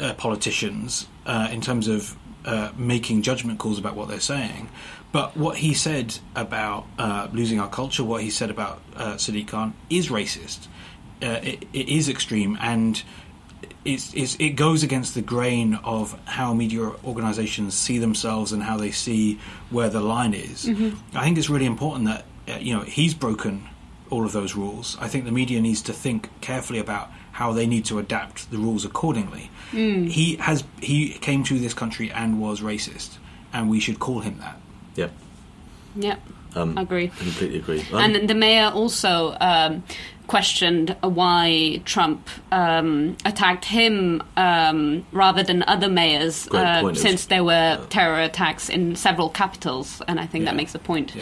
uh, 0.00 0.14
politicians 0.14 1.06
uh, 1.26 1.48
in 1.52 1.60
terms 1.60 1.86
of 1.86 2.16
uh, 2.44 2.72
making 2.76 3.22
judgment 3.22 3.58
calls 3.58 3.78
about 3.78 3.94
what 3.94 4.08
they're 4.08 4.20
saying. 4.20 4.68
But 5.12 5.36
what 5.36 5.58
he 5.58 5.74
said 5.74 6.18
about 6.34 6.86
uh, 6.98 7.28
losing 7.32 7.60
our 7.60 7.68
culture, 7.68 8.02
what 8.02 8.22
he 8.22 8.30
said 8.30 8.50
about 8.50 8.82
uh, 8.96 9.14
Sadiq 9.14 9.48
Khan, 9.48 9.74
is 9.88 10.08
racist. 10.08 10.66
Uh, 11.22 11.38
it, 11.42 11.64
it 11.72 11.88
is 11.88 12.08
extreme, 12.08 12.58
and 12.60 13.02
it's, 13.84 14.12
it's, 14.14 14.34
it 14.40 14.50
goes 14.50 14.82
against 14.82 15.14
the 15.14 15.22
grain 15.22 15.74
of 15.84 16.18
how 16.24 16.52
media 16.52 16.90
organisations 17.04 17.74
see 17.74 17.98
themselves 17.98 18.52
and 18.52 18.62
how 18.62 18.76
they 18.76 18.90
see 18.90 19.38
where 19.70 19.88
the 19.88 20.00
line 20.00 20.34
is. 20.34 20.66
I 21.14 21.24
think 21.24 21.38
it's 21.38 21.48
really 21.48 21.66
important 21.66 22.06
that 22.06 22.24
uh, 22.48 22.58
you 22.58 22.74
know 22.74 22.82
he's 22.82 23.14
broken 23.14 23.68
all 24.10 24.24
of 24.24 24.32
those 24.32 24.54
rules. 24.54 24.96
I 25.00 25.08
think 25.08 25.24
the 25.24 25.32
media 25.32 25.60
needs 25.60 25.82
to 25.82 25.92
think 25.92 26.28
carefully 26.40 26.78
about 26.78 27.10
how 27.32 27.52
they 27.52 27.66
need 27.66 27.84
to 27.86 27.98
adapt 27.98 28.50
the 28.50 28.58
rules 28.58 28.84
accordingly. 28.84 29.50
He 29.72 30.36
has 30.36 30.62
he 30.80 31.10
came 31.14 31.42
to 31.44 31.58
this 31.58 31.74
country 31.74 32.10
and 32.12 32.40
was 32.40 32.60
racist, 32.60 33.16
and 33.52 33.68
we 33.68 33.80
should 33.80 33.98
call 33.98 34.20
him 34.20 34.38
that. 34.38 34.56
Yep. 34.94 35.12
Yep. 35.96 36.20
um, 36.54 36.78
agree. 36.78 37.08
completely 37.08 37.58
agree. 37.58 37.84
Um, 37.92 38.14
And 38.14 38.28
the 38.28 38.34
mayor 38.34 38.70
also 38.72 39.36
um, 39.40 39.82
questioned 40.26 40.96
why 41.00 41.82
Trump 41.84 42.28
um, 42.52 43.16
attacked 43.24 43.64
him 43.64 44.22
um, 44.36 45.04
rather 45.12 45.42
than 45.42 45.64
other 45.66 45.88
mayors, 45.88 46.48
uh, 46.48 46.80
point. 46.80 46.98
since 46.98 47.26
there 47.26 47.44
were 47.44 47.84
terror 47.90 48.20
attacks 48.20 48.68
in 48.68 48.96
several 48.96 49.28
capitals, 49.28 50.00
and 50.06 50.20
I 50.20 50.26
think 50.26 50.44
that 50.44 50.56
makes 50.56 50.74
a 50.74 50.78
point. 50.78 51.14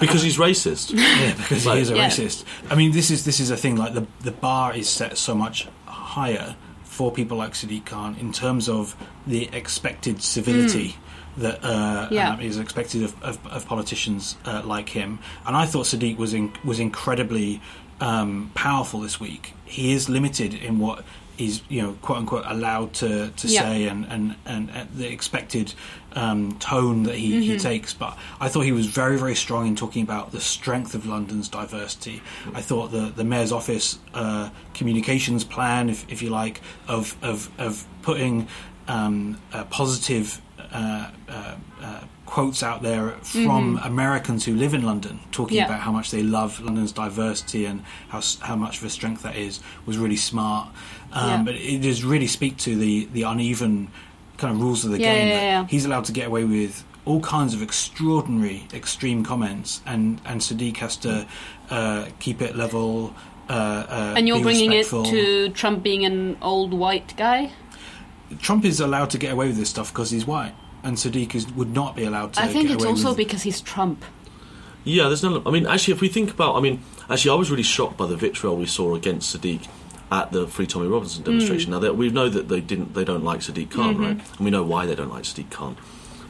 Because 0.00 0.22
he's 0.22 0.38
racist. 0.38 0.92
Yeah, 0.96 1.34
because 1.36 1.66
Like- 1.66 1.76
he 1.76 1.82
is 1.82 1.90
a 1.90 1.96
Yeah. 1.96 2.08
racist. 2.08 2.44
I 2.70 2.74
mean, 2.74 2.92
this 2.92 3.10
is 3.10 3.24
this 3.24 3.38
is 3.40 3.50
a 3.50 3.56
thing. 3.56 3.76
Like 3.76 3.94
the 3.94 4.06
the 4.22 4.32
bar 4.32 4.74
is 4.74 4.88
set 4.88 5.16
so 5.18 5.34
much 5.34 5.68
higher 5.86 6.56
for 6.84 7.12
people 7.12 7.36
like 7.38 7.52
Sadiq 7.52 7.84
Khan 7.86 8.16
in 8.20 8.32
terms 8.32 8.68
of 8.68 8.96
the 9.26 9.48
expected 9.52 10.22
civility 10.22 10.96
that 11.36 11.64
uh, 11.64 12.08
Yeah. 12.10 12.32
um, 12.34 12.40
is 12.40 12.58
expected 12.58 13.04
of, 13.04 13.22
of, 13.22 13.38
of 13.46 13.64
politicians 13.66 14.36
uh, 14.44 14.62
like 14.64 14.88
him. 14.88 15.18
And 15.46 15.56
I 15.56 15.64
thought 15.66 15.86
Sadiq 15.86 16.16
was 16.16 16.34
in, 16.34 16.52
was 16.64 16.80
incredibly 16.80 17.62
um, 18.00 18.50
powerful 18.54 19.00
this 19.00 19.20
week. 19.20 19.54
He 19.64 19.92
is 19.92 20.08
limited 20.08 20.52
in 20.52 20.78
what 20.80 21.04
he's 21.40 21.62
you 21.68 21.80
know 21.80 21.92
quote 22.02 22.18
unquote 22.18 22.44
allowed 22.46 22.92
to, 22.92 23.30
to 23.30 23.48
Yeah. 23.48 23.62
say 23.62 23.88
and, 23.88 24.04
and, 24.06 24.36
and, 24.44 24.70
the 24.94 25.10
expected 25.10 25.72
um, 26.12 26.58
tone 26.58 27.04
that 27.04 27.14
he, 27.14 27.46
he 27.46 27.58
takes. 27.58 27.94
But 27.94 28.16
I 28.40 28.48
thought 28.48 28.62
he 28.62 28.72
was 28.72 28.86
very, 28.86 29.16
very 29.16 29.34
strong 29.34 29.66
in 29.66 29.76
talking 29.76 30.02
about 30.02 30.32
the 30.32 30.40
strength 30.40 30.94
of 30.94 31.06
London's 31.06 31.48
diversity. 31.48 32.20
I 32.54 32.60
thought 32.60 32.90
the, 32.90 33.12
the 33.14 33.24
mayor's 33.24 33.52
office 33.52 33.98
uh, 34.12 34.50
communications 34.74 35.44
plan, 35.44 35.88
if, 35.88 36.10
if 36.10 36.20
you 36.22 36.30
like, 36.30 36.60
of, 36.88 37.16
of, 37.22 37.50
of 37.58 37.86
putting 38.02 38.48
um, 38.88 39.40
a 39.52 39.64
positive 39.64 40.40
uh, 40.72 41.10
uh, 41.28 41.54
uh, 41.80 42.00
quotes 42.30 42.62
out 42.62 42.80
there 42.82 43.10
from 43.22 43.80
Americans 43.82 44.44
who 44.44 44.54
live 44.54 44.72
in 44.72 44.82
London, 44.82 45.18
talking 45.32 45.56
Yeah. 45.56 45.64
about 45.66 45.80
how 45.80 45.90
much 45.92 46.10
they 46.12 46.22
love 46.22 46.60
London's 46.60 46.92
diversity 46.92 47.64
and 47.66 47.82
how 48.08 48.20
how 48.40 48.56
much 48.56 48.78
of 48.78 48.84
a 48.84 48.90
strength 48.90 49.22
that 49.22 49.36
is, 49.36 49.60
was 49.86 49.98
really 49.98 50.16
smart. 50.16 50.68
Um, 51.12 51.28
Yeah. 51.30 51.42
But 51.46 51.54
it 51.56 51.78
does 51.82 52.04
really 52.04 52.28
speak 52.28 52.56
to 52.58 52.76
the 52.76 53.08
the 53.12 53.22
uneven 53.24 53.88
kind 54.38 54.54
of 54.54 54.60
rules 54.62 54.84
of 54.84 54.90
the 54.92 55.00
Yeah, 55.00 55.14
game. 55.14 55.28
that. 55.28 55.70
He's 55.70 55.84
allowed 55.84 56.04
to 56.06 56.12
get 56.12 56.26
away 56.28 56.44
with 56.44 56.84
all 57.04 57.20
kinds 57.20 57.52
of 57.54 57.62
extraordinary, 57.62 58.58
extreme 58.72 59.24
comments, 59.24 59.80
and 59.84 60.20
and 60.24 60.40
Sadiq 60.40 60.76
has 60.78 60.96
to 60.98 61.26
uh, 61.70 62.04
keep 62.20 62.40
it 62.40 62.54
level. 62.56 63.12
Uh, 63.48 63.52
uh, 63.52 64.14
And 64.16 64.28
you're 64.28 64.40
bringing 64.40 64.70
respectful. 64.70 65.02
it 65.06 65.10
to 65.10 65.48
Trump 65.60 65.82
being 65.82 66.04
an 66.04 66.36
old 66.40 66.72
white 66.72 67.14
guy. 67.16 67.50
Trump 68.40 68.64
is 68.64 68.78
allowed 68.80 69.10
to 69.10 69.18
get 69.18 69.32
away 69.32 69.48
with 69.48 69.56
this 69.56 69.68
stuff 69.70 69.92
because 69.92 70.10
he's 70.12 70.24
white, 70.24 70.54
and 70.82 70.96
Sadiq 70.96 71.34
is, 71.34 71.50
would 71.52 71.74
not 71.74 71.96
be 71.96 72.04
allowed 72.04 72.34
to. 72.34 72.42
I 72.42 72.48
think 72.48 72.68
get 72.68 72.74
it's 72.74 72.84
away 72.84 72.92
also 72.92 73.08
with 73.08 73.18
because 73.18 73.42
he's 73.42 73.60
Trump. 73.60 74.04
Yeah, 74.84 75.08
there's 75.08 75.22
no. 75.22 75.42
I 75.44 75.50
mean, 75.50 75.66
actually, 75.66 75.94
if 75.94 76.00
we 76.00 76.08
think 76.08 76.30
about, 76.30 76.56
I 76.56 76.60
mean, 76.60 76.82
actually, 77.08 77.32
I 77.32 77.34
was 77.34 77.50
really 77.50 77.62
shocked 77.62 77.96
by 77.96 78.06
the 78.06 78.16
vitriol 78.16 78.56
we 78.56 78.66
saw 78.66 78.94
against 78.94 79.36
Sadiq 79.36 79.68
at 80.10 80.32
the 80.32 80.46
Free 80.48 80.66
Tommy 80.66 80.88
Robinson 80.88 81.22
demonstration. 81.22 81.70
Now, 81.70 81.78
they, 81.78 81.90
we 81.90 82.10
know 82.10 82.28
that 82.28 82.48
they 82.48 82.60
didn't, 82.60 82.94
they 82.94 83.04
don't 83.04 83.22
like 83.22 83.40
Sadiq 83.40 83.70
Khan, 83.70 83.98
right? 83.98 84.10
And 84.10 84.40
we 84.40 84.50
know 84.50 84.62
why 84.62 84.86
they 84.86 84.94
don't 84.94 85.10
like 85.10 85.24
Sadiq 85.24 85.50
Khan. 85.50 85.76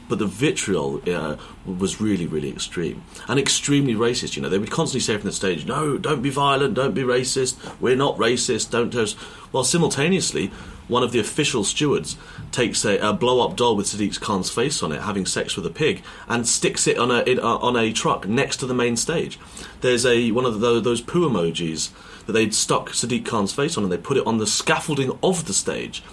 But 0.07 0.19
the 0.19 0.27
vitriol 0.27 1.01
uh, 1.09 1.37
was 1.65 2.01
really, 2.01 2.27
really 2.27 2.49
extreme 2.49 3.01
and 3.29 3.39
extremely 3.39 3.95
racist. 3.95 4.35
You 4.35 4.41
know, 4.41 4.49
they 4.49 4.59
would 4.59 4.69
constantly 4.69 4.99
say 4.99 5.15
from 5.17 5.25
the 5.25 5.31
stage, 5.31 5.65
"No, 5.65 5.97
don't 5.97 6.21
be 6.21 6.29
violent, 6.29 6.73
don't 6.73 6.93
be 6.93 7.03
racist. 7.03 7.55
We're 7.79 7.95
not 7.95 8.17
racist. 8.17 8.71
Don't." 8.71 8.91
Tell 8.91 9.03
us. 9.03 9.15
Well, 9.53 9.63
simultaneously, 9.63 10.51
one 10.91 11.03
of 11.03 11.11
the 11.11 11.19
official 11.19 11.63
stewards 11.63 12.17
takes 12.51 12.83
a, 12.85 12.97
a 12.99 13.13
blow-up 13.13 13.55
doll 13.55 13.75
with 13.75 13.87
Sadiq 13.87 14.19
Khan's 14.19 14.51
face 14.51 14.83
on 14.83 14.91
it, 14.91 15.01
having 15.01 15.25
sex 15.25 15.55
with 15.55 15.65
a 15.65 15.69
pig, 15.69 16.03
and 16.27 16.47
sticks 16.47 16.85
it 16.85 16.97
on 16.99 17.09
a 17.09 17.23
uh, 17.23 17.57
on 17.57 17.75
a 17.77 17.91
truck 17.93 18.27
next 18.27 18.57
to 18.57 18.65
the 18.67 18.73
main 18.73 18.97
stage. 18.97 19.39
There's 19.79 20.05
a 20.05 20.31
one 20.31 20.45
of 20.45 20.59
the, 20.59 20.79
those 20.81 21.01
poo 21.01 21.27
emojis 21.27 21.89
that 22.25 22.33
they'd 22.33 22.53
stuck 22.53 22.89
Sadiq 22.89 23.25
Khan's 23.25 23.53
face 23.53 23.77
on, 23.77 23.83
and 23.83 23.91
they 23.91 23.97
put 23.97 24.17
it 24.17 24.27
on 24.27 24.37
the 24.37 24.45
scaffolding 24.45 25.17
of 25.23 25.47
the 25.47 25.53
stage. 25.53 26.03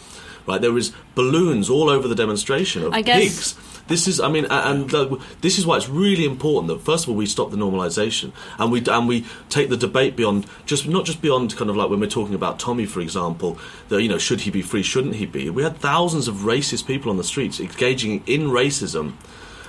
Right, 0.47 0.61
there 0.63 0.73
was 0.73 0.93
balloons 1.15 1.69
all 1.69 1.91
over 1.91 2.09
the 2.09 2.15
demonstration 2.15 2.83
of 2.85 2.95
I 2.95 3.03
guess- 3.03 3.21
pigs. 3.21 3.68
This 3.89 4.07
is, 4.07 4.21
I 4.21 4.29
mean, 4.29 4.45
a- 4.47 4.69
and 4.71 4.93
uh, 4.95 5.17
this 5.41 5.59
is 5.59 5.67
why 5.67 5.77
it's 5.79 5.89
really 5.89 6.25
important 6.25 6.69
that 6.69 6.81
first 6.83 7.05
of 7.05 7.11
all 7.11 7.17
we 7.17 7.27
stop 7.27 7.51
the 7.51 7.57
normalisation 7.57 8.33
and 8.59 8.71
we 8.71 8.83
and 8.87 9.09
we 9.09 9.25
take 9.49 9.69
the 9.71 9.77
debate 9.77 10.15
beyond 10.15 10.47
just 10.67 10.87
not 10.87 11.05
just 11.07 11.21
beyond 11.23 11.57
kind 11.57 11.71
of 11.71 11.77
like 11.77 11.89
when 11.91 11.99
we're 12.01 12.07
talking 12.09 12.35
about 12.35 12.59
Tommy, 12.59 12.87
for 12.87 13.01
example, 13.01 13.59
that 13.89 14.03
you 14.03 14.09
know 14.09 14.19
should 14.19 14.43
he 14.43 14.51
be 14.51 14.63
free, 14.63 14.83
shouldn't 14.83 15.17
he 15.17 15.27
be? 15.27 15.51
We 15.51 15.63
had 15.63 15.77
thousands 15.79 16.29
of 16.29 16.37
racist 16.37 16.87
people 16.87 17.11
on 17.11 17.17
the 17.17 17.25
streets 17.25 17.59
engaging 17.61 18.23
in 18.27 18.43
racism 18.51 19.15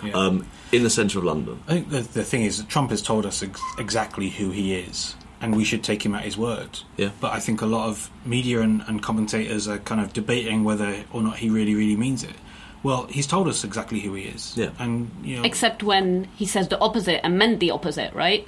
Yeah. 0.03 0.11
um, 0.13 0.45
in 0.71 0.83
the 0.83 0.89
centre 0.89 1.17
of 1.19 1.23
London. 1.25 1.59
I 1.67 1.71
think 1.73 1.89
the, 1.89 2.01
the 2.01 2.23
thing 2.23 2.43
is 2.43 2.57
that 2.57 2.69
Trump 2.69 2.89
has 2.91 3.01
told 3.01 3.25
us 3.25 3.41
ex- 3.41 3.61
exactly 3.77 4.29
who 4.29 4.51
he 4.51 4.75
is, 4.75 5.15
and 5.41 5.55
we 5.55 5.63
should 5.63 5.83
take 5.83 6.05
him 6.05 6.13
at 6.13 6.23
his 6.23 6.37
word. 6.37 6.79
Yeah. 6.97 7.11
But 7.21 7.31
I 7.33 7.39
think 7.39 7.61
a 7.61 7.65
lot 7.65 7.87
of 7.87 8.09
media 8.25 8.61
and, 8.61 8.81
and 8.87 9.01
commentators 9.01 9.67
are 9.67 9.77
kind 9.79 10.01
of 10.01 10.11
debating 10.13 10.63
whether 10.65 11.03
or 11.13 11.21
not 11.21 11.37
he 11.37 11.49
really, 11.49 11.73
really 11.73 11.95
means 11.95 12.23
it. 12.23 12.35
Well, 12.81 13.07
he's 13.07 13.27
told 13.27 13.47
us 13.47 13.63
exactly 13.63 13.99
who 13.99 14.13
he 14.13 14.23
is. 14.23 14.55
Yeah. 14.55 14.69
And 14.79 15.11
you 15.23 15.37
know, 15.37 15.43
Except 15.43 15.83
when 15.83 16.25
he 16.35 16.45
says 16.45 16.69
the 16.69 16.79
opposite 16.79 17.25
and 17.25 17.37
meant 17.37 17.59
the 17.59 17.71
opposite, 17.71 18.13
right? 18.13 18.47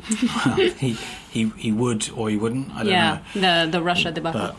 he 0.78 0.98
he 1.30 1.50
he 1.58 1.72
would 1.72 2.10
or 2.16 2.30
he 2.30 2.38
wouldn't. 2.38 2.72
I 2.72 2.84
don't 2.84 2.88
yeah, 2.88 3.20
know. 3.36 3.66
the 3.66 3.72
the 3.72 3.82
Russia 3.84 4.12
debacle. 4.12 4.42
But 4.42 4.56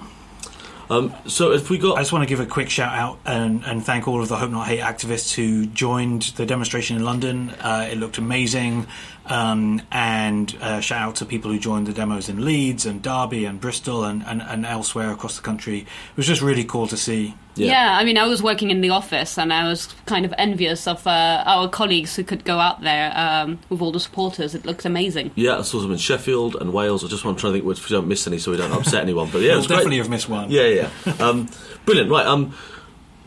Um, 0.90 1.14
so 1.26 1.52
if 1.52 1.70
we 1.70 1.78
got, 1.78 1.96
I 1.96 2.00
just 2.02 2.12
want 2.12 2.22
to 2.24 2.28
give 2.28 2.40
a 2.40 2.44
quick 2.46 2.68
shout 2.68 2.92
out 2.92 3.18
and, 3.24 3.64
and 3.64 3.82
thank 3.82 4.06
all 4.06 4.20
of 4.20 4.28
the 4.28 4.36
Hope 4.36 4.50
Not 4.50 4.66
Hate 4.66 4.80
activists 4.80 5.32
who 5.32 5.64
joined 5.64 6.22
the 6.36 6.44
demonstration 6.44 6.96
in 6.96 7.04
London. 7.04 7.50
Uh, 7.60 7.88
it 7.90 7.96
looked 7.96 8.18
amazing. 8.18 8.86
Um, 9.24 9.82
and 9.92 10.56
uh, 10.60 10.80
shout 10.80 11.08
out 11.08 11.16
to 11.16 11.24
people 11.24 11.52
who 11.52 11.58
joined 11.58 11.86
the 11.86 11.92
demos 11.92 12.28
in 12.28 12.44
Leeds 12.44 12.84
and 12.86 13.00
Derby 13.00 13.44
and 13.44 13.60
Bristol 13.60 14.02
and, 14.04 14.24
and, 14.26 14.42
and 14.42 14.66
elsewhere 14.66 15.12
across 15.12 15.36
the 15.36 15.42
country. 15.42 15.78
It 15.80 16.16
was 16.16 16.26
just 16.26 16.42
really 16.42 16.64
cool 16.64 16.88
to 16.88 16.96
see. 16.96 17.34
Yeah. 17.54 17.68
Yeah. 17.68 17.98
I 17.98 18.04
mean, 18.04 18.18
I 18.18 18.26
was 18.26 18.42
working 18.42 18.70
in 18.70 18.80
the 18.80 18.90
office 18.90 19.38
and 19.38 19.52
I 19.52 19.68
was 19.68 19.86
kind 20.06 20.24
of 20.24 20.34
envious 20.38 20.88
of 20.88 21.06
uh, 21.06 21.44
our 21.46 21.68
colleagues 21.68 22.16
who 22.16 22.24
could 22.24 22.44
go 22.44 22.58
out 22.58 22.80
there 22.80 23.12
um, 23.16 23.60
with 23.68 23.80
all 23.80 23.92
the 23.92 24.00
supporters. 24.00 24.56
It 24.56 24.66
looked 24.66 24.84
amazing. 24.84 25.30
yeah, 25.36 25.58
I 25.58 25.62
saw 25.62 25.80
them 25.80 25.92
in 25.92 25.98
Sheffield 25.98 26.56
and 26.56 26.72
Wales. 26.72 27.04
I 27.04 27.08
just 27.08 27.24
want 27.24 27.38
to 27.38 27.40
try 27.42 27.50
to 27.50 27.54
think 27.54 27.64
which 27.64 27.88
we 27.88 27.94
don't 27.94 28.08
miss 28.08 28.26
any, 28.26 28.38
so 28.38 28.50
we 28.50 28.56
don't 28.56 28.72
upset 28.72 29.02
anyone. 29.02 29.28
But 29.30 29.42
yeah, 29.42 29.48
it 29.48 29.50
We'll 29.50 29.58
was 29.58 29.66
great. 29.68 29.76
definitely 29.76 29.98
have 29.98 30.10
missed 30.10 30.28
one. 30.28 30.50
Yeah, 30.50 30.62
yeah. 30.66 30.90
yeah. 31.06 31.12
um, 31.24 31.48
brilliant. 31.84 32.10
Right. 32.10 32.26
Um, 32.26 32.54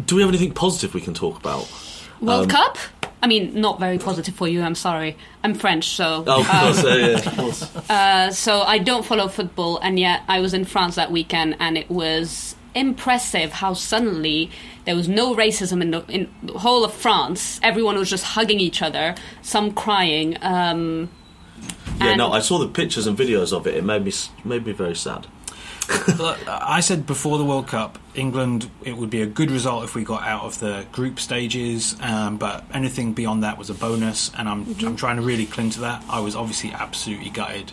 do 0.05 0.15
we 0.17 0.23
have 0.23 0.29
anything 0.29 0.51
positive 0.53 0.93
we 0.93 0.99
can 1.01 1.13
talk 1.13 1.38
about? 1.39 1.71
World 2.21 2.43
Um, 2.43 2.49
Cup? 2.49 2.77
I 3.25 3.27
mean, 3.27 3.59
not 3.59 3.79
very 3.79 3.97
positive 3.97 4.35
for 4.35 4.47
you. 4.47 4.61
I'm 4.61 4.75
sorry. 4.75 5.17
I'm 5.43 5.55
French, 5.55 5.85
so 5.88 6.23
Oh, 6.27 6.41
of 6.41 6.47
course. 6.47 6.83
uh, 6.83 6.88
yeah, 6.95 7.17
of 7.17 7.38
course. 7.39 7.75
uh, 7.89 8.29
so 8.29 8.61
I 8.61 8.77
don't 8.77 9.03
follow 9.03 9.27
football, 9.27 9.79
and 9.79 9.97
yet 9.99 10.21
I 10.27 10.39
was 10.41 10.53
in 10.53 10.63
France 10.63 10.93
that 10.95 11.11
weekend, 11.11 11.55
and 11.59 11.75
it 11.75 11.89
was 11.89 12.55
impressive 12.75 13.51
how 13.53 13.73
suddenly 13.73 14.51
there 14.85 14.95
was 14.95 15.07
no 15.09 15.33
racism 15.33 15.81
in 15.81 15.89
the, 15.89 16.05
in 16.07 16.29
the 16.43 16.59
whole 16.59 16.85
of 16.85 16.93
France. 16.93 17.59
Everyone 17.63 17.97
was 17.97 18.11
just 18.11 18.23
hugging 18.35 18.59
each 18.59 18.83
other, 18.83 19.15
some 19.41 19.71
crying. 19.73 20.38
Um, 20.43 21.09
Yeah, 21.99 22.13
no, 22.15 22.31
I 22.31 22.41
saw 22.41 22.59
the 22.59 22.67
pictures 22.67 23.07
and 23.07 23.17
videos 23.17 23.51
of 23.51 23.65
it. 23.65 23.73
It 23.73 23.83
made 23.83 24.03
me 24.05 24.11
made 24.43 24.67
me 24.67 24.71
very 24.73 24.95
sad. 24.95 25.25
I 25.89 26.79
said 26.81 27.05
before 27.05 27.37
the 27.37 27.45
World 27.45 27.67
Cup, 27.67 27.99
England, 28.13 28.69
it 28.83 28.97
would 28.97 29.09
be 29.09 29.21
a 29.21 29.25
good 29.25 29.51
result 29.51 29.83
if 29.83 29.95
we 29.95 30.03
got 30.03 30.23
out 30.23 30.43
of 30.43 30.59
the 30.59 30.85
group 30.91 31.19
stages, 31.19 31.95
um, 32.01 32.37
but 32.37 32.63
anything 32.73 33.13
beyond 33.13 33.43
that 33.43 33.57
was 33.57 33.69
a 33.69 33.73
bonus, 33.73 34.31
and 34.37 34.47
I'm, 34.47 34.75
I'm 34.85 34.95
trying 34.95 35.17
to 35.17 35.21
really 35.21 35.45
cling 35.45 35.69
to 35.71 35.81
that. 35.81 36.03
I 36.09 36.19
was 36.19 36.35
obviously 36.35 36.71
absolutely 36.71 37.29
gutted 37.29 37.71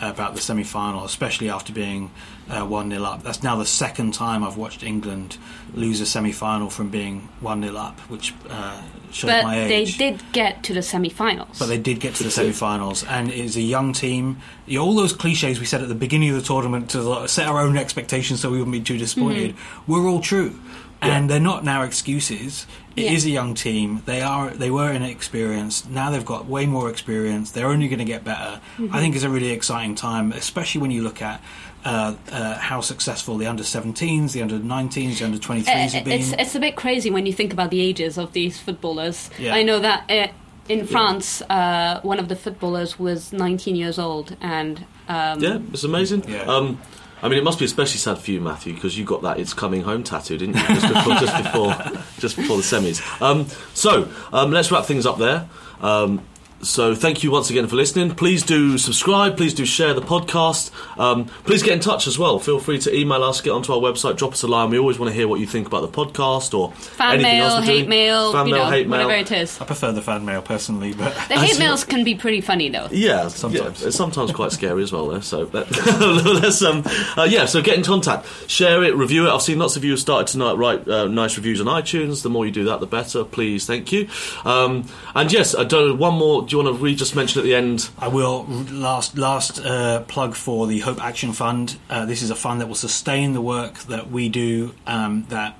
about 0.00 0.34
the 0.34 0.40
semi 0.40 0.64
final, 0.64 1.04
especially 1.04 1.50
after 1.50 1.72
being 1.72 2.10
uh, 2.50 2.64
1 2.66 2.90
0 2.90 3.02
up. 3.04 3.22
That's 3.22 3.42
now 3.42 3.56
the 3.56 3.64
second 3.66 4.12
time 4.14 4.42
I've 4.44 4.56
watched 4.56 4.82
England 4.82 5.38
lose 5.74 6.00
a 6.00 6.06
semi 6.06 6.32
final 6.32 6.68
from 6.68 6.88
being 6.90 7.28
1 7.40 7.62
0 7.62 7.76
up, 7.76 7.98
which 8.10 8.34
uh, 8.48 8.82
shows 9.12 9.30
but 9.30 9.44
my 9.44 9.62
age. 9.64 9.96
they 9.98 10.10
did 10.10 10.22
get 10.32 10.62
to 10.64 10.74
the 10.74 10.82
semi-finals. 10.82 11.58
But 11.58 11.66
they 11.66 11.78
did 11.78 12.00
get 12.00 12.14
to 12.16 12.24
the 12.24 12.30
semi-finals, 12.30 13.04
and 13.04 13.30
it's 13.30 13.56
a 13.56 13.60
young 13.60 13.92
team. 13.92 14.38
You 14.66 14.78
know, 14.78 14.84
all 14.86 14.94
those 14.94 15.12
cliches 15.12 15.60
we 15.60 15.66
said 15.66 15.82
at 15.82 15.88
the 15.88 15.94
beginning 15.94 16.30
of 16.30 16.36
the 16.36 16.42
tournament 16.42 16.90
to 16.90 17.26
set 17.28 17.46
our 17.46 17.60
own 17.60 17.76
expectations 17.76 18.40
so 18.40 18.50
we 18.50 18.58
wouldn't 18.58 18.72
be 18.72 18.80
too 18.80 18.98
disappointed 18.98 19.54
were 19.86 20.06
all 20.06 20.20
true, 20.20 20.58
and 21.02 21.30
they're 21.30 21.40
not 21.40 21.64
now 21.64 21.82
excuses. 21.82 22.66
It 22.96 23.12
is 23.12 23.24
Yeah. 23.24 23.30
a 23.30 23.34
young 23.34 23.54
team. 23.54 24.02
They 24.04 24.20
are. 24.20 24.50
They 24.50 24.70
were 24.70 24.90
inexperienced. 24.90 25.88
Now 25.88 26.10
they've 26.10 26.24
got 26.24 26.46
way 26.46 26.66
more 26.66 26.90
experience. 26.90 27.52
They're 27.52 27.68
only 27.68 27.86
going 27.88 28.00
to 28.00 28.04
get 28.04 28.24
better. 28.24 28.60
I 28.90 29.00
think 29.00 29.14
it's 29.14 29.24
a 29.24 29.30
really 29.30 29.50
exciting 29.50 29.94
time, 29.94 30.32
especially 30.32 30.80
when 30.80 30.90
you 30.90 31.02
look 31.02 31.22
at. 31.22 31.40
Uh, 31.84 32.14
uh, 32.30 32.54
how 32.58 32.80
successful 32.82 33.38
the 33.38 33.46
under 33.46 33.62
17s, 33.62 34.32
the 34.32 34.42
under 34.42 34.58
19s, 34.58 35.18
the 35.18 35.24
under 35.24 35.38
23s 35.38 35.66
Uh, 35.66 35.70
have 35.96 36.04
been. 36.04 36.20
it's 36.20 36.32
it's 36.32 36.54
a 36.54 36.60
bit 36.60 36.76
crazy 36.76 37.10
when 37.10 37.24
you 37.24 37.32
think 37.32 37.52
about 37.54 37.70
the 37.70 37.80
ages 37.80 38.18
of 38.18 38.32
these 38.32 38.58
footballers. 38.60 39.30
Yeah. 39.38 39.54
I 39.54 39.62
know 39.62 39.78
that 39.80 40.04
uh, 40.10 40.26
in 40.68 40.86
France, 40.86 41.40
uh, 41.48 42.00
one 42.02 42.18
of 42.18 42.28
the 42.28 42.36
footballers 42.36 42.98
was 42.98 43.32
19 43.32 43.76
years 43.76 43.98
old, 43.98 44.36
and 44.42 44.84
um, 45.08 45.40
Yeah, 45.42 45.58
it's 45.72 45.84
amazing. 45.84 46.24
Yeah. 46.28 46.42
Um, 46.42 46.78
I 47.22 47.28
mean, 47.28 47.38
it 47.38 47.44
must 47.44 47.58
be 47.58 47.64
especially 47.64 47.98
sad 47.98 48.18
for 48.18 48.30
you, 48.30 48.40
Matthew, 48.40 48.72
because 48.74 48.96
you 48.98 49.04
got 49.04 49.22
that 49.22 49.38
"It's 49.38 49.54
Coming 49.54 49.82
Home" 49.82 50.02
tattoo, 50.02 50.36
didn't 50.38 50.56
you? 50.56 50.62
Just 50.74 50.88
before, 50.94 51.14
just 51.14 51.36
before, 51.42 51.74
just 52.18 52.36
before 52.36 52.56
the 52.58 52.62
semis. 52.62 53.00
Um, 53.22 53.46
so 53.74 54.08
um, 54.32 54.50
let's 54.52 54.70
wrap 54.70 54.84
things 54.84 55.06
up 55.06 55.18
there. 55.18 55.48
Um, 55.80 56.20
so 56.62 56.94
thank 56.94 57.22
you 57.22 57.30
once 57.30 57.48
again 57.50 57.66
for 57.66 57.76
listening. 57.76 58.14
Please 58.14 58.42
do 58.42 58.76
subscribe. 58.78 59.36
Please 59.36 59.54
do 59.54 59.64
share 59.64 59.94
the 59.94 60.02
podcast. 60.02 60.70
Um, 60.98 61.24
please 61.44 61.62
get 61.62 61.72
in 61.72 61.80
touch 61.80 62.06
as 62.06 62.18
well. 62.18 62.38
Feel 62.38 62.58
free 62.60 62.78
to 62.80 62.94
email 62.94 63.22
us, 63.24 63.40
get 63.40 63.50
onto 63.52 63.72
our 63.72 63.78
website, 63.80 64.16
drop 64.16 64.32
us 64.32 64.42
a 64.42 64.46
line. 64.46 64.70
We 64.70 64.78
always 64.78 64.98
want 64.98 65.10
to 65.10 65.14
hear 65.14 65.26
what 65.26 65.40
you 65.40 65.46
think 65.46 65.66
about 65.66 65.80
the 65.80 65.88
podcast 65.88 66.52
or 66.58 66.72
fan 66.72 67.14
anything 67.14 67.32
mail, 67.32 67.44
else 67.46 67.60
we're 67.60 67.64
hate 67.66 67.76
doing. 67.78 67.88
mail, 67.88 68.32
fan 68.32 68.46
you 68.46 68.54
mail, 68.54 68.64
know, 68.64 68.70
hate 68.70 68.88
mail. 68.88 69.06
whatever 69.06 69.20
it 69.20 69.32
is. 69.32 69.60
I 69.60 69.64
prefer 69.64 69.92
the 69.92 70.02
fan 70.02 70.24
mail 70.24 70.42
personally, 70.42 70.92
but 70.92 71.14
The 71.28 71.38
hate 71.38 71.58
mails 71.58 71.84
can 71.84 72.04
be 72.04 72.14
pretty 72.14 72.40
funny 72.40 72.68
though. 72.68 72.88
Yeah, 72.90 73.28
Sometimes. 73.28 73.80
yeah, 73.80 73.88
it's 73.88 73.96
sometimes 73.96 74.32
quite 74.32 74.52
scary 74.52 74.82
as 74.82 74.92
well. 74.92 75.08
Though, 75.08 75.20
so 75.20 75.46
that, 75.46 75.70
let's 76.42 76.62
um, 76.62 76.82
uh, 77.16 77.24
yeah. 77.28 77.46
So 77.46 77.62
get 77.62 77.76
in 77.78 77.84
contact, 77.84 78.26
share 78.50 78.82
it, 78.84 78.94
review 78.96 79.26
it. 79.26 79.30
I've 79.30 79.42
seen 79.42 79.58
lots 79.58 79.76
of 79.76 79.84
you 79.84 79.92
have 79.92 80.00
started 80.00 80.26
tonight 80.30 80.54
write 80.54 80.86
uh, 80.86 81.06
nice 81.08 81.36
reviews 81.36 81.60
on 81.60 81.66
iTunes. 81.68 82.22
The 82.22 82.28
more 82.30 82.44
you 82.44 82.52
do 82.52 82.64
that, 82.64 82.80
the 82.80 82.86
better. 82.86 83.24
Please, 83.24 83.66
thank 83.66 83.92
you. 83.92 84.08
Um, 84.44 84.84
and 85.14 85.32
yes, 85.32 85.54
I 85.54 85.64
don't. 85.64 85.98
One 85.98 86.14
more. 86.14 86.46
Do 86.50 86.56
you 86.56 86.64
want 86.64 86.78
to 86.78 86.82
re 86.82 86.96
just 86.96 87.14
mention 87.14 87.38
at 87.38 87.44
the 87.44 87.54
end? 87.54 87.88
I 87.96 88.08
will 88.08 88.44
last 88.72 89.16
last 89.16 89.64
uh, 89.64 90.00
plug 90.08 90.34
for 90.34 90.66
the 90.66 90.80
Hope 90.80 91.00
Action 91.00 91.32
Fund. 91.32 91.78
Uh, 91.88 92.06
this 92.06 92.22
is 92.22 92.30
a 92.30 92.34
fund 92.34 92.60
that 92.60 92.66
will 92.66 92.74
sustain 92.74 93.34
the 93.34 93.40
work 93.40 93.78
that 93.84 94.10
we 94.10 94.28
do. 94.28 94.74
Um, 94.84 95.26
that 95.28 95.56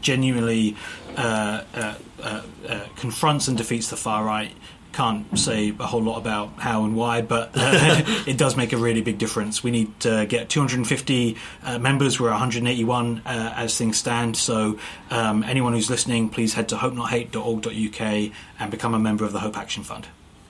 genuinely 0.00 0.76
uh, 1.16 1.64
uh, 1.74 1.94
uh, 2.22 2.42
uh, 2.68 2.84
confronts 2.94 3.48
and 3.48 3.58
defeats 3.58 3.90
the 3.90 3.96
far 3.96 4.24
right. 4.24 4.52
Can't 4.92 5.36
say 5.36 5.74
a 5.76 5.86
whole 5.86 6.04
lot 6.04 6.18
about 6.18 6.52
how 6.60 6.84
and 6.84 6.94
why, 6.94 7.20
but 7.20 7.50
it 7.56 8.38
does 8.38 8.56
make 8.56 8.72
a 8.72 8.76
really 8.76 9.02
big 9.02 9.18
difference. 9.18 9.64
We 9.64 9.72
need 9.72 9.98
to 10.00 10.24
get 10.26 10.48
250 10.48 11.36
uh, 11.64 11.80
members. 11.80 12.20
We're 12.20 12.30
181 12.30 13.22
uh, 13.26 13.54
as 13.56 13.76
things 13.76 13.96
stand. 13.96 14.36
So, 14.36 14.78
um, 15.10 15.42
anyone 15.42 15.72
who's 15.72 15.90
listening, 15.90 16.28
please 16.28 16.54
head 16.54 16.68
to 16.68 16.76
hopenothate.org.uk 16.76 18.32
and 18.60 18.70
become 18.70 18.94
a 18.94 19.00
member 19.00 19.24
of 19.24 19.32
the 19.32 19.40
Hope 19.40 19.58
Action 19.58 19.82
Fund. 19.82 20.06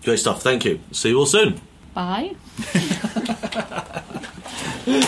Great 0.09 0.21
stuff. 0.21 0.41
Thank 0.41 0.65
you. 0.65 0.81
See 0.91 1.11
you 1.11 1.19
all 1.19 1.27
soon. 1.27 1.61
Bye. 1.93 2.35